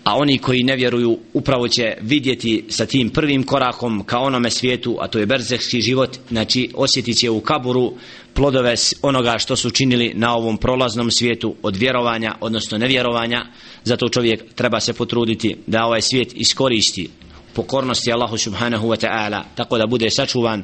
a 0.06 0.18
oni 0.18 0.38
koji 0.38 0.64
ne 0.64 0.76
vjeruju 0.76 1.18
upravo 1.34 1.68
će 1.68 1.98
vidjeti 2.02 2.66
sa 2.70 2.86
tim 2.86 3.10
prvim 3.10 3.44
korakom 3.44 4.04
ka 4.04 4.20
onome 4.20 4.50
svijetu 4.50 4.98
a 5.00 5.08
to 5.08 5.20
je 5.20 5.26
berzehski 5.26 5.82
život. 5.82 6.18
Znači 6.30 6.70
osjetit 6.74 7.18
će 7.18 7.30
u 7.30 7.40
kaburu 7.40 7.94
plodove 8.34 8.76
onoga 9.02 9.38
što 9.38 9.56
su 9.56 9.70
činili 9.70 10.12
na 10.16 10.36
ovom 10.36 10.58
prolaznom 10.58 11.12
svijetu 11.12 11.56
od 11.62 11.76
vjerovanja 11.76 12.36
odnosno 12.42 12.78
nevjerovanja. 12.78 13.46
Zato 13.84 14.10
čovjek 14.10 14.54
treba 14.56 14.80
se 14.80 14.94
potruditi 14.94 15.56
da 15.68 15.86
ovaj 15.86 16.02
svijet 16.02 16.32
iskoristi 16.36 17.10
pokornosti 17.54 18.12
Allahu 18.12 18.38
subhanahu 18.38 18.88
wa 18.88 19.08
ta'ala 19.08 19.42
tako 19.56 19.78
da 19.78 19.88
bude 19.88 20.10
sačuvan 20.10 20.64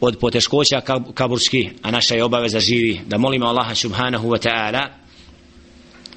od 0.00 0.18
poteškoća 0.18 0.80
kaburski 1.14 1.70
a 1.82 1.90
naša 1.90 2.14
je 2.14 2.24
obaveza 2.24 2.60
živi 2.60 3.00
da 3.06 3.18
molimo 3.18 3.46
Allaha 3.46 3.74
subhanahu 3.74 4.28
wa 4.28 4.48
ta'ala 4.48 5.01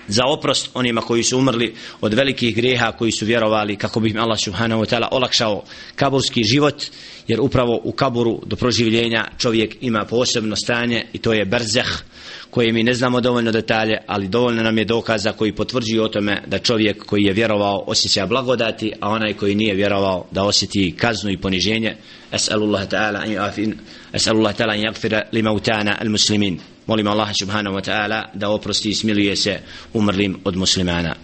za 0.08 0.26
oprost 0.26 0.70
onima 0.74 1.02
koji 1.02 1.24
su 1.24 1.38
umrli 1.38 1.76
od 2.02 2.14
velikih 2.14 2.56
greha 2.56 2.92
koji 2.92 3.12
su 3.12 3.26
vjerovali 3.26 3.76
kako 3.76 4.00
bi 4.00 4.10
im 4.10 4.20
Allah 4.20 4.40
subhanahu 4.40 4.82
wa 4.82 4.96
ta'ala 4.96 5.08
olakšao 5.12 5.64
kaburski 5.96 6.44
život 6.44 6.84
jer 7.28 7.42
upravo 7.42 7.82
u 7.84 7.92
kaburu 7.92 8.42
do 8.46 8.56
proživljenja 8.56 9.26
čovjek 9.38 9.76
ima 9.82 10.06
posebno 10.06 10.56
stanje 10.56 11.06
i 11.14 11.18
to 11.18 11.34
je 11.34 11.46
berzeh 11.46 12.04
koje 12.50 12.74
mi 12.74 12.84
ne 12.84 12.94
znamo 12.94 13.22
dovoljno 13.22 13.52
detalje 13.52 13.98
ali 14.08 14.28
dovoljno 14.28 14.64
nam 14.64 14.78
je 14.78 14.86
dokaza 14.86 15.32
koji 15.32 15.56
potvrđuju 15.56 16.04
o 16.04 16.08
tome 16.08 16.42
da 16.48 16.60
čovjek 16.60 17.06
koji 17.06 17.24
je 17.24 17.34
vjerovao 17.34 17.84
osjeća 17.88 18.26
blagodati 18.26 18.94
a 19.00 19.10
onaj 19.10 19.34
koji 19.34 19.56
nije 19.56 19.76
vjerovao 19.76 20.26
da 20.32 20.44
osjeti 20.44 20.96
kaznu 20.98 21.32
i 21.32 21.38
poniženje. 21.38 21.96
As'alullah 22.32 22.88
ta'ala 22.88 23.22
an 23.22 23.30
yafin 23.30 23.74
ta'ala 24.14 24.72
an 24.72 24.80
yaghfira 24.80 25.22
limautana 25.32 25.98
al 26.02 26.10
muslimin 26.10 26.60
molim 26.88 27.08
Allah 27.08 27.34
subhanahu 27.34 27.76
wa 27.76 27.82
ta'ala 27.82 28.30
da 28.34 28.50
oprosti 28.50 28.90
i 28.90 28.96
smiluje 28.96 29.36
se 29.36 29.60
umrlim 29.94 30.38
od 30.44 30.56
muslimana. 30.56 31.16